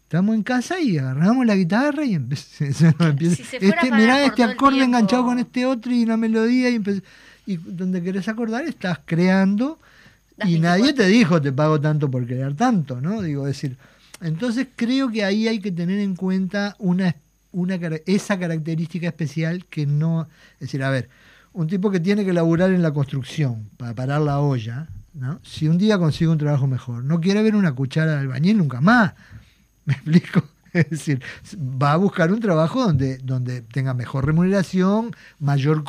[0.04, 5.38] estamos en casa y agarramos la guitarra y empezamos este, mirá este acorde enganchado con
[5.38, 6.80] este otro y una melodía y,
[7.46, 9.78] y donde querés acordar estás creando
[10.44, 13.22] y nadie te dijo te pago tanto por crear tanto, ¿no?
[13.22, 13.76] Digo, decir,
[14.20, 17.08] entonces creo que ahí hay que tener en cuenta una
[17.54, 17.76] una,
[18.06, 20.28] esa característica especial que no...
[20.54, 21.08] Es decir, a ver,
[21.52, 25.40] un tipo que tiene que laburar en la construcción para parar la olla, ¿no?
[25.42, 28.80] si un día consigue un trabajo mejor, no quiere ver una cuchara de albañil nunca
[28.80, 29.14] más.
[29.86, 30.42] ¿Me explico?
[30.72, 31.22] Es decir,
[31.56, 35.84] va a buscar un trabajo donde, donde tenga mejor remuneración, mayor,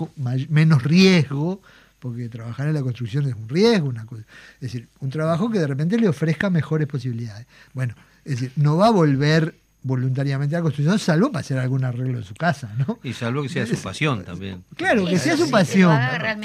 [0.50, 1.60] menos riesgo,
[2.00, 4.22] porque trabajar en la construcción es un riesgo, una cosa.
[4.56, 7.48] Es decir, un trabajo que de repente le ofrezca mejores posibilidades.
[7.74, 9.56] Bueno, es decir, no va a volver
[9.86, 13.00] voluntariamente a la construcción, salvo para hacer algún arreglo en su casa, ¿no?
[13.04, 14.64] Y salvo que sea su pasión también.
[14.76, 15.96] Claro, que sea su pasión.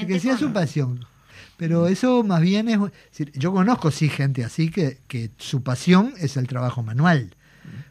[0.06, 1.06] Que sea su pasión.
[1.56, 2.78] Pero eso más bien es...
[3.32, 7.34] yo conozco, sí, gente así que, que su pasión es el trabajo manual.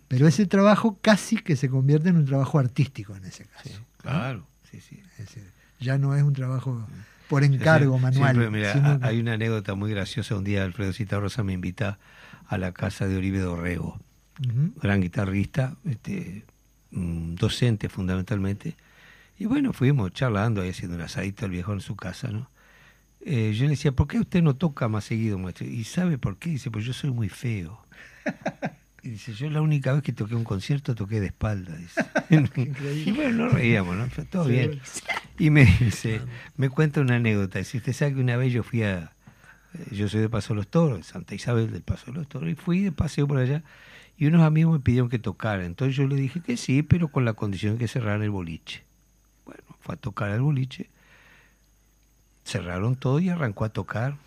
[0.07, 3.79] Pero ese trabajo casi que se convierte en un trabajo artístico en ese caso.
[4.03, 5.01] claro, sí, sí.
[5.79, 6.87] ya no es un trabajo
[7.27, 8.51] por encargo manual.
[8.51, 10.35] mira, hay una anécdota muy graciosa.
[10.35, 11.97] Un día Alfredo Cita Rosa me invita
[12.47, 13.99] a la casa de Oribe Dorrego
[14.81, 16.43] gran guitarrista, este,
[16.91, 18.75] docente fundamentalmente.
[19.37, 22.49] Y bueno, fuimos charlando ahí haciendo un asadito al viejo en su casa, ¿no?
[23.21, 25.67] Eh, yo le decía, ¿por qué usted no toca más seguido, maestro?
[25.67, 26.51] ¿Y sabe por qué?
[26.51, 27.79] Dice, pues yo soy muy feo.
[29.01, 31.77] Y dice, yo la única vez que toqué un concierto toqué de espalda.
[32.29, 34.07] y bueno, no reíamos, ¿no?
[34.29, 34.81] todo bien.
[35.37, 36.19] Y me dice,
[36.57, 37.59] me cuenta una anécdota.
[37.59, 39.13] Dice, usted sabe que una vez yo fui a,
[39.73, 42.49] eh, yo soy de Paso de los Toros, Santa Isabel del Paso de los Toros,
[42.49, 43.63] y fui de paseo por allá
[44.19, 45.65] y unos amigos me pidieron que tocara.
[45.65, 48.83] Entonces yo le dije que sí, pero con la condición de que cerraran el boliche.
[49.45, 50.89] Bueno, fue a tocar el boliche.
[52.43, 54.17] Cerraron todo y arrancó a tocar.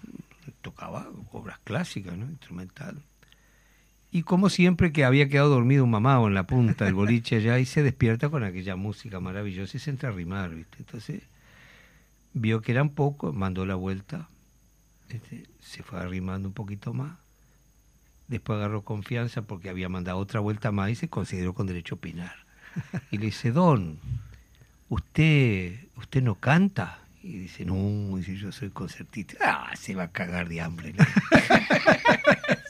[0.62, 2.24] Tocaba obras clásicas, ¿no?
[2.24, 2.96] Instrumental.
[4.10, 7.58] Y como siempre que había quedado dormido un mamado en la punta del boliche allá
[7.58, 10.76] y se despierta con aquella música maravillosa y se entra a rimar, ¿viste?
[10.78, 11.22] Entonces
[12.32, 14.28] vio que eran pocos, mandó la vuelta,
[15.10, 17.16] este, se fue arrimando un poquito más,
[18.32, 21.98] después agarró confianza porque había mandado otra vuelta más y se consideró con derecho a
[21.98, 22.36] opinar.
[23.10, 23.98] Y le dice, Don,
[24.88, 26.98] ¿usted, usted no canta?
[27.22, 29.36] Y dice, no, dice, yo soy concertista.
[29.40, 30.94] Ah, se va a cagar de hambre.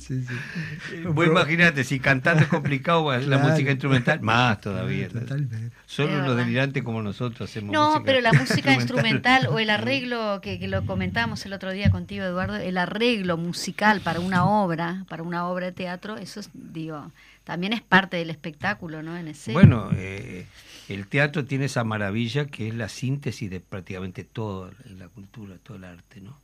[0.00, 1.02] Sí, sí.
[1.04, 5.08] Vos imagínate, si cantando es complicado, la música instrumental, más todavía.
[5.08, 5.70] Totalmente.
[5.86, 10.58] Solo los delirantes como nosotros hacemos No, pero la música instrumental o el arreglo, que,
[10.66, 15.46] lo comentamos el otro día contigo, Eduardo, el arreglo musical para una obra, para una
[15.46, 17.10] obra de teatro, eso es, digo,
[17.44, 19.16] también es parte del espectáculo, ¿no?
[19.16, 20.46] En ese bueno, eh,
[20.88, 25.76] el teatro tiene esa maravilla que es la síntesis de prácticamente todo la cultura, todo
[25.76, 26.38] el arte, ¿no?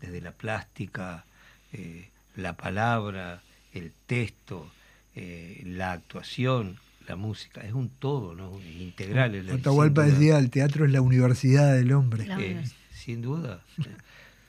[0.00, 1.24] Desde la plástica,
[1.72, 4.70] eh, la palabra, el texto,
[5.14, 8.58] eh, la actuación, la música, es un todo, ¿no?
[8.60, 9.48] Integral.
[9.50, 12.26] Atahualpa decía, el teatro es la universidad del hombre.
[12.38, 13.60] Eh, sin duda.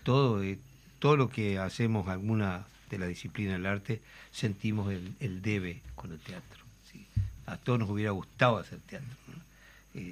[0.04, 0.58] todo, eh,
[1.00, 6.20] todo lo que hacemos, alguna de la disciplina del arte, sentimos el, debe con el
[6.20, 6.64] teatro.
[7.48, 9.10] A todos nos hubiera gustado hacer teatro.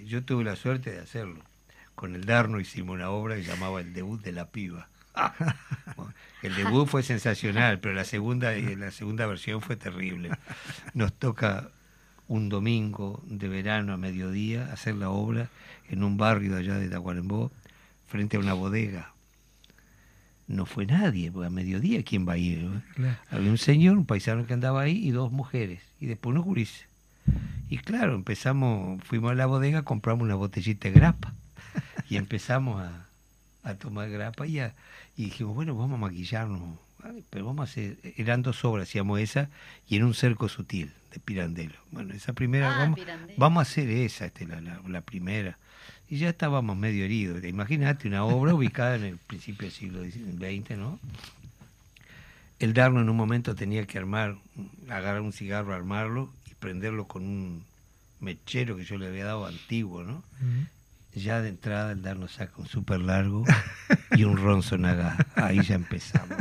[0.05, 1.39] yo tuve la suerte de hacerlo.
[1.95, 4.87] Con el Darno hicimos una obra que llamaba El debut de la piba
[6.41, 10.29] el debut fue sensacional, pero la segunda, eh, la segunda versión fue terrible.
[10.93, 11.69] Nos toca
[12.27, 15.49] un domingo de verano a mediodía hacer la obra
[15.89, 17.51] en un barrio allá de Tacuarembó,
[18.07, 19.11] frente a una bodega.
[20.47, 22.69] No fue nadie, porque a mediodía, ¿quién va a ir?
[23.29, 26.85] Había un señor, un paisano que andaba ahí y dos mujeres, y después unos gurises.
[27.69, 31.33] Y claro, empezamos, fuimos a la bodega, compramos una botellita de grapa
[32.09, 33.07] y empezamos a,
[33.63, 34.59] a tomar grapa y,
[35.15, 36.61] y dijimos, bueno, vamos a maquillarnos,
[37.29, 39.49] pero vamos a hacer, eran dos obras, hacíamos esa
[39.87, 41.75] y en un cerco sutil de Pirandello.
[41.91, 42.95] Bueno, esa primera, ah,
[43.37, 45.57] vamos, a hacer esa, este, la, la, primera.
[46.09, 47.43] Y ya estábamos medio heridos.
[47.43, 50.99] Imagínate una obra ubicada en el principio del siglo XX, ¿no?
[52.59, 54.37] El Darno en un momento tenía que armar,
[54.87, 57.63] agarrar un cigarro, armarlo y prenderlo con un
[58.21, 60.23] mechero que yo le había dado antiguo, ¿no?
[61.15, 63.43] Ya de entrada el darnos saca un súper largo
[64.11, 65.17] y un ronzo naga.
[65.35, 66.37] Ahí ya empezamos.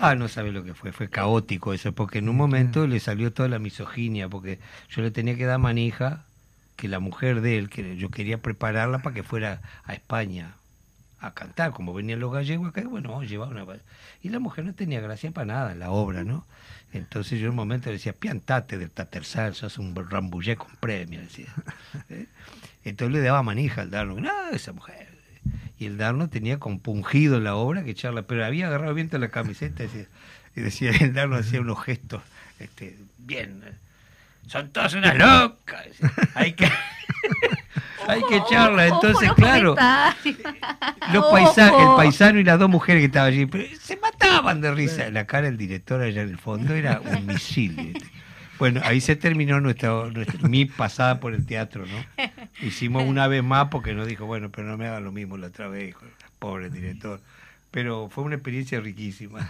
[0.00, 3.32] Ah, no sabe lo que fue, fue caótico eso, porque en un momento le salió
[3.32, 4.60] toda la misoginia, porque
[4.90, 6.24] yo le tenía que dar manija
[6.76, 10.54] que la mujer de él, que yo quería prepararla para que fuera a España
[11.20, 13.66] a cantar, como venían los gallegos acá, bueno, llevaba una...
[14.22, 16.44] Y la mujer no tenía gracia para nada en la obra, ¿no?
[16.92, 21.20] Entonces yo en un momento le decía, piantate del tatersal, sos un rambullé con premio,
[21.20, 21.52] decía.
[22.08, 22.26] ¿Eh?
[22.84, 25.08] Entonces le daba manija al Darno, no, esa mujer.
[25.78, 29.84] Y el Darno tenía compungido la obra que charla, pero había agarrado viento la camiseta
[29.84, 32.22] y decía, el Darno hacía unos gestos,
[32.58, 33.62] este, bien,
[34.46, 35.86] son todas unas locas,
[36.34, 36.68] hay que...
[38.06, 38.86] hay que echarla.
[38.86, 39.76] Entonces, claro,
[41.12, 43.48] los el paisano y las dos mujeres que estaban allí
[43.80, 45.10] se mataban de risa.
[45.10, 48.00] La cara del director allá en el fondo era un misil.
[48.58, 49.92] Bueno, ahí se terminó nuestra,
[50.42, 52.24] mi pasada por el teatro, ¿no?
[52.60, 55.46] Hicimos una vez más porque nos dijo, bueno, pero no me hagan lo mismo la
[55.46, 55.94] otra vez,
[56.40, 57.20] pobre director.
[57.70, 59.48] Pero fue una experiencia riquísima.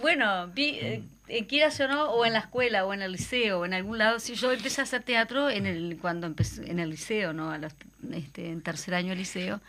[0.00, 3.60] Bueno, vi, eh, eh, quieras o no, o en la escuela, o en el liceo,
[3.60, 4.18] o en algún lado.
[4.18, 7.50] Si yo empecé a hacer teatro en el cuando empecé en el liceo, ¿no?
[7.50, 7.72] A los,
[8.12, 9.60] este, en tercer año de liceo,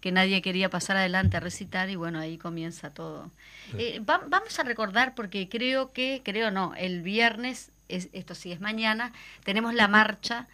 [0.00, 3.30] que nadie quería pasar adelante a recitar, y bueno, ahí comienza todo.
[3.78, 8.60] Eh, vamos a recordar, porque creo que, creo no, el viernes, es, esto sí es
[8.60, 9.12] mañana,
[9.44, 10.46] tenemos la marcha.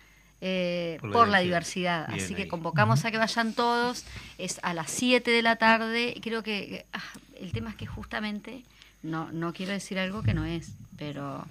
[1.13, 2.09] por, la, diversidad.
[2.11, 4.05] Así que convocamos a que vayan todos.
[4.39, 6.17] Es a las 7 de la tarde.
[6.21, 7.03] Creo que ah,
[7.41, 8.65] el tema es que justamente
[9.03, 11.47] no, no quiero decir algo que no es, pero...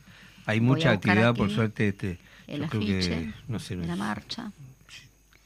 [0.45, 4.51] Hay mucha actividad, por suerte, este, el afiche, no sé, la marcha.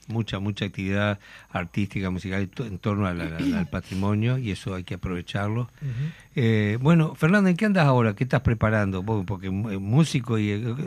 [0.08, 5.70] Mucha, mucha actividad artística, musical en torno al, patrimonio y eso hay que aprovecharlo.
[6.36, 8.16] Eh, bueno, Fernando, ¿en qué andas ahora?
[8.16, 9.04] ¿Qué estás preparando?
[9.04, 10.78] Porque músico y,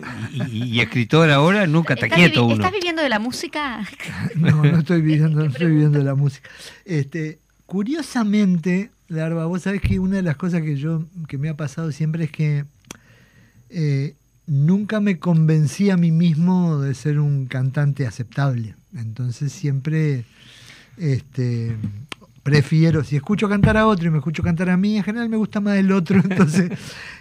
[0.52, 2.54] y, escritor ahora nunca está quieto uno.
[2.54, 3.84] ¿Estás viviendo de la música?
[4.36, 6.48] no, no estoy viviendo, no estoy viviendo de la música.
[6.84, 7.38] Este,
[7.68, 11.92] curiosamente, Larva, vos sabés que una de las cosas que yo que me ha pasado
[11.92, 12.64] siempre es que
[13.68, 14.14] eh,
[14.46, 18.74] nunca me convencí a mí mismo de ser un cantante aceptable.
[18.96, 20.24] Entonces siempre
[20.96, 21.76] este,
[22.42, 25.36] prefiero, si escucho cantar a otro y me escucho cantar a mí, en general me
[25.36, 26.20] gusta más el otro.
[26.24, 26.72] Entonces,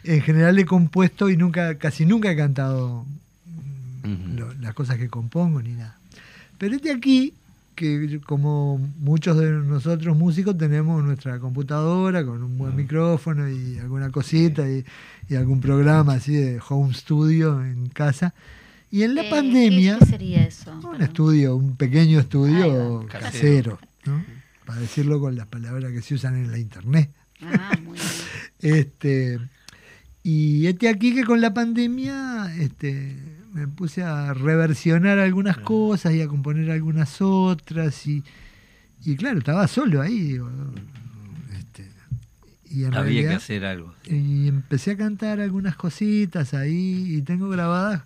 [0.06, 3.06] en general he compuesto y nunca, casi nunca he cantado
[4.62, 5.98] las cosas que compongo ni nada.
[6.58, 7.34] Pero este aquí
[7.78, 14.10] que como muchos de nosotros músicos tenemos nuestra computadora con un buen micrófono y alguna
[14.10, 14.84] cosita y,
[15.36, 18.34] algún programa así de home studio en casa.
[18.90, 20.00] Y en la eh, pandemia...
[20.00, 20.80] ¿Qué sería eso?
[20.80, 24.24] Un estudio, un pequeño estudio casero, ¿no?
[24.66, 27.12] para decirlo con las palabras que se usan en la internet.
[27.42, 28.08] Ah, muy bien.
[28.78, 29.40] este,
[30.30, 33.16] y este aquí que con la pandemia este,
[33.54, 38.26] me puse a reversionar algunas cosas y a componer algunas otras y,
[39.06, 40.38] y claro, estaba solo ahí.
[41.58, 41.90] Este,
[42.70, 43.94] y Había que hacer algo.
[44.04, 48.02] Y empecé a cantar algunas cositas ahí y tengo grabadas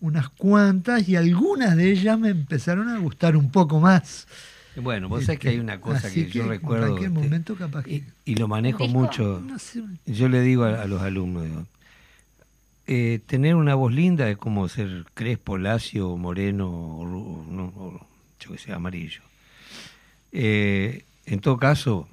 [0.00, 4.26] unas cuantas y algunas de ellas me empezaron a gustar un poco más.
[4.76, 6.96] Bueno, vos sabés que hay una cosa que, yo recuerdo.
[6.96, 9.42] En este, momento capaz y, lo manejo mucho.
[10.12, 11.66] Yo le digo a, los alumnos, digo,
[12.86, 18.00] eh, tener una voz linda es como ser crespo, lacio, moreno, o, no,
[18.40, 19.22] yo que sé, amarillo.
[20.32, 22.08] Eh, en todo caso,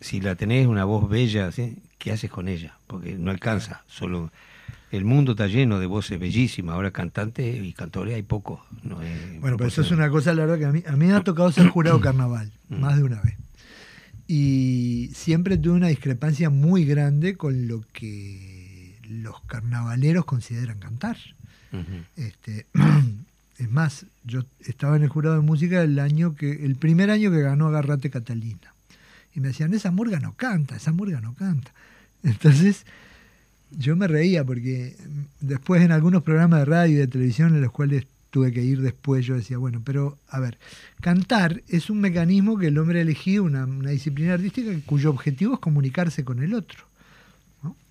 [0.00, 1.50] si la tenés una voz bella,
[1.98, 2.74] ¿qué haces con ella?
[2.86, 3.82] Porque no alcanza.
[3.88, 4.30] Solo
[4.90, 6.74] el mundo está lleno de voces bellísimas.
[6.74, 8.60] Ahora cantantes y cantores hay pocos.
[9.40, 11.22] bueno, pero eso es una cosa, la verdad, que a mí, a mí me ha
[11.22, 13.36] tocado ser jurado carnaval, más de una vez.
[14.32, 21.16] Y siempre tuve una discrepancia muy grande con lo que los carnavaleros consideran cantar.
[22.16, 22.64] este,
[23.58, 27.32] es más, yo estaba en el jurado de música el año que, el primer año
[27.32, 28.72] que ganó Agarrate Catalina.
[29.34, 31.72] Y me decían, esa murga no canta, esa murga no canta.
[32.22, 32.86] Entonces,
[33.76, 34.94] yo me reía porque
[35.40, 38.80] después en algunos programas de radio y de televisión en los cuales tuve que ir
[38.80, 40.58] después, yo decía, bueno, pero a ver,
[41.00, 45.60] cantar es un mecanismo que el hombre ha elegido, una disciplina artística cuyo objetivo es
[45.60, 46.90] comunicarse con el otro.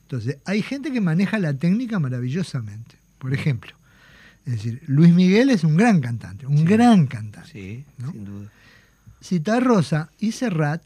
[0.10, 2.96] Entonces, hay gente que maneja la técnica maravillosamente.
[3.20, 3.74] Por ejemplo,
[4.48, 7.52] es decir, Luis Miguel es un gran cantante, un gran cantante.
[7.52, 8.50] Sí, sin duda.
[9.22, 10.82] Cita Rosa y Serrat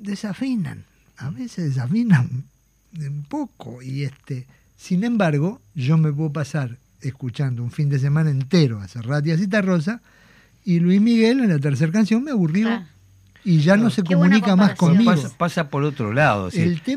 [0.00, 0.82] desafinan,
[1.16, 2.44] a veces desafinan
[2.98, 3.82] un poco.
[3.82, 4.46] Y este,
[4.76, 9.32] sin embargo, yo me puedo pasar escuchando un fin de semana entero a Serrat y
[9.32, 10.00] a Cita Rosa,
[10.64, 12.84] y Luis Miguel en la tercera canción me aburrió
[13.44, 15.14] y ya no, se comunica más conmigo.
[15.36, 16.48] Pasa, por otro lado.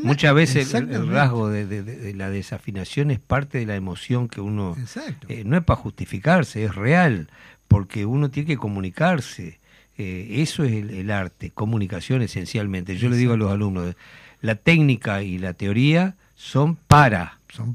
[0.02, 4.74] muchas veces el, rasgo de, la desafinación es parte de la emoción que uno...
[5.28, 7.28] Eh, no es para justificarse, es real,
[7.68, 9.58] porque uno tiene que comunicarse.
[9.98, 12.96] Eh, eso es el, arte, comunicación esencialmente.
[12.96, 13.94] Yo le digo a los alumnos,
[14.40, 17.37] la técnica y la teoría son para.
[17.50, 17.74] Son,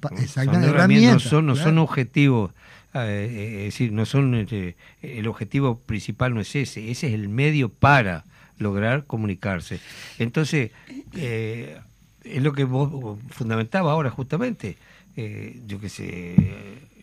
[0.63, 2.51] herramientas, no son, objetivos.
[2.93, 7.69] Eh, es decir, no son el objetivo principal no es ese, ese es el medio
[7.69, 8.23] para
[8.59, 9.79] lograr comunicarse.
[10.19, 10.71] Entonces,
[11.15, 11.79] eh,
[12.23, 14.77] es lo que vos fundamentaba ahora justamente.
[15.15, 16.35] Eh, yo qué sé,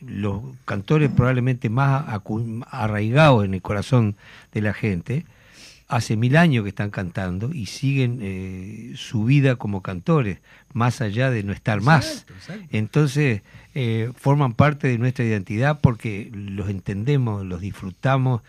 [0.01, 2.05] los cantores probablemente más
[2.71, 4.17] arraigados en el corazón
[4.53, 5.27] de la gente,
[5.91, 10.39] hace mil años que están cantando y siguen eh, su vida como cantores,
[10.73, 12.27] más allá de no estar más.
[12.71, 13.43] Entonces,
[14.17, 18.43] forman parte de nuestra identidad porque los entendemos, los disfrutamos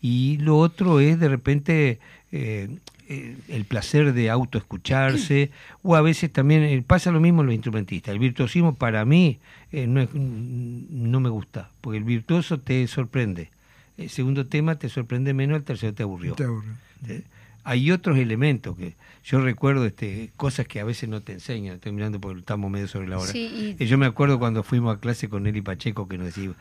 [0.00, 1.98] y lo otro es de repente
[2.30, 2.68] eh,
[3.08, 5.50] eh, el placer de autoescucharse,
[5.82, 8.12] o a veces también eh, pasa lo mismo en los instrumentistas.
[8.12, 9.38] El virtuosismo para mí
[9.72, 13.50] no, es, no me gusta, porque el virtuoso te sorprende.
[13.96, 16.36] El segundo tema te sorprende menos, el tercero te aburrió.
[17.02, 17.22] で
[17.68, 18.94] Hay otros elementos que
[19.24, 22.88] yo recuerdo este, cosas que a veces no te enseñan, estoy mirando porque estamos medio
[22.88, 23.30] sobre la hora.
[23.34, 23.76] y...
[23.78, 26.52] Yo me acuerdo cuando fuimos a clase con Eli Pacheco que nos decía,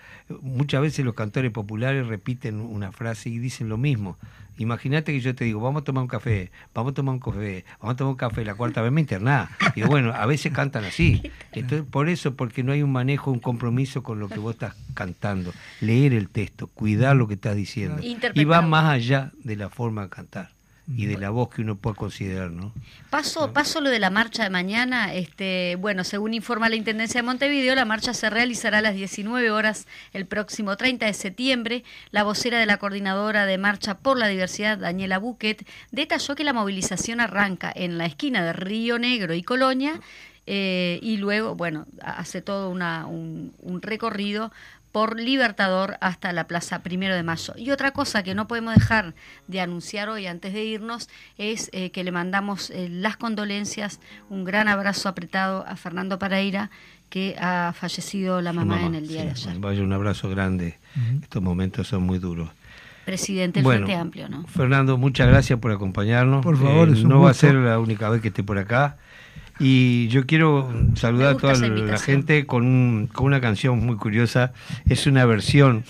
[0.42, 4.18] muchas veces los cantores populares repiten una frase y dicen lo mismo.
[4.58, 7.64] Imagínate que yo te digo, vamos a tomar un café, vamos a tomar un café,
[7.80, 9.50] vamos a tomar un café, la cuarta vez me internás.
[9.76, 11.22] Y bueno, a veces cantan así.
[11.54, 14.76] Entonces, por eso, porque no hay un manejo, un compromiso con lo que vos estás
[14.94, 15.54] cantando.
[15.80, 18.02] Leer el texto, cuidar lo que estás diciendo.
[18.02, 20.57] Y va más allá de la forma de cantar
[20.88, 22.72] y de la voz que uno puede considerar, ¿no?
[23.10, 27.26] Paso, paso lo de la marcha de mañana, este, bueno, según informa la Intendencia de
[27.26, 31.84] Montevideo, la marcha se realizará a las 19 horas el próximo 30 de septiembre.
[32.12, 36.54] La vocera de la coordinadora de Marcha por la Diversidad, Daniela Buquet, detalló que la
[36.54, 40.00] movilización arranca en la esquina de Río Negro y Colonia
[40.50, 44.54] eh, y luego, bueno, hace todo una, un, un recorrido
[44.98, 47.54] por Libertador hasta la Plaza Primero de Mayo.
[47.56, 49.14] Y otra cosa que no podemos dejar
[49.48, 54.00] de anunciar hoy antes de irnos es eh, que le mandamos eh, las condolencias,
[54.32, 56.72] un gran abrazo apretado a Fernando Pareira,
[57.12, 59.60] que ha fallecido la mamá, en el día de ayer.
[59.60, 60.80] Vaya un abrazo grande,
[61.22, 62.50] estos momentos son muy duros.
[63.06, 64.48] Presidente del Frente Amplio, ¿no?
[64.48, 66.44] Fernando, muchas gracias por acompañarnos.
[66.44, 68.98] Por favor, eh, no va a ser la única vez que esté por acá.
[69.60, 74.54] Y yo quiero saludar a toda la gente con, con, una canción muy curiosa.
[74.88, 75.84] Es una versión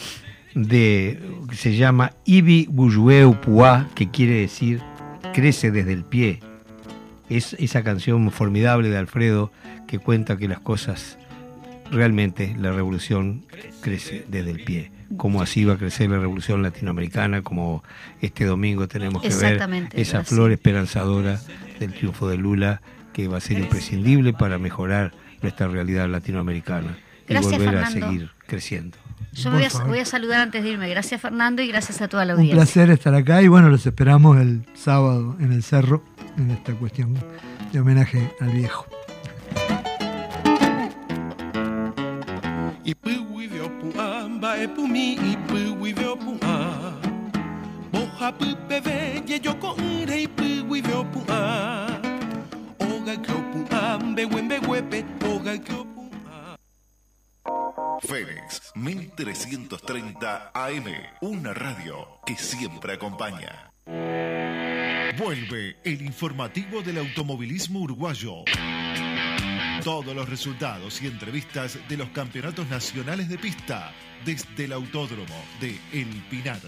[0.55, 1.20] de
[1.51, 2.68] se llama Ibi
[3.43, 4.82] Pua, que quiere decir
[5.34, 6.39] crece desde el pie.
[7.30, 9.51] Es esa canción formidable de Alfredo
[9.88, 11.18] que cuenta que las cosas
[11.91, 13.45] realmente la revolución
[13.82, 14.91] crece desde el pie.
[15.15, 17.84] Como así va a crecer la revolución latinoamericana, como
[18.22, 21.39] este domingo tenemos que ver esa flor esperanzadora
[21.80, 22.82] del triunfo de Lula,
[23.18, 25.11] que va a ser imprescindible para mejorar
[25.41, 28.95] nuestra realidad latinoamericana y volver a seguir creciendo.
[29.34, 30.88] Yo voy a, voy a, saludar antes de irme.
[30.88, 32.53] Gracias Fernando y gracias a toda la audiencia.
[32.53, 36.03] Un placer estar acá y bueno, los esperamos el sábado en el cerro
[36.38, 37.15] en esta cuestión
[37.72, 38.86] de homenaje al viejo.
[58.01, 60.86] Fénix 1330 AM,
[61.22, 63.72] una radio que siempre acompaña.
[65.18, 68.43] Vuelve el informativo del automovilismo uruguayo.
[69.86, 73.93] Todos los resultados y entrevistas de los campeonatos nacionales de pista
[74.26, 76.60] desde el autódromo de El Pinar.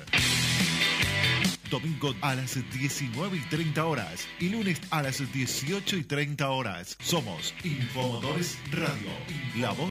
[1.69, 6.97] Domingo a las 19 y 30 horas y lunes a las 18 y 30 horas.
[6.99, 9.09] Somos Infomotores Radio,
[9.55, 9.87] la voz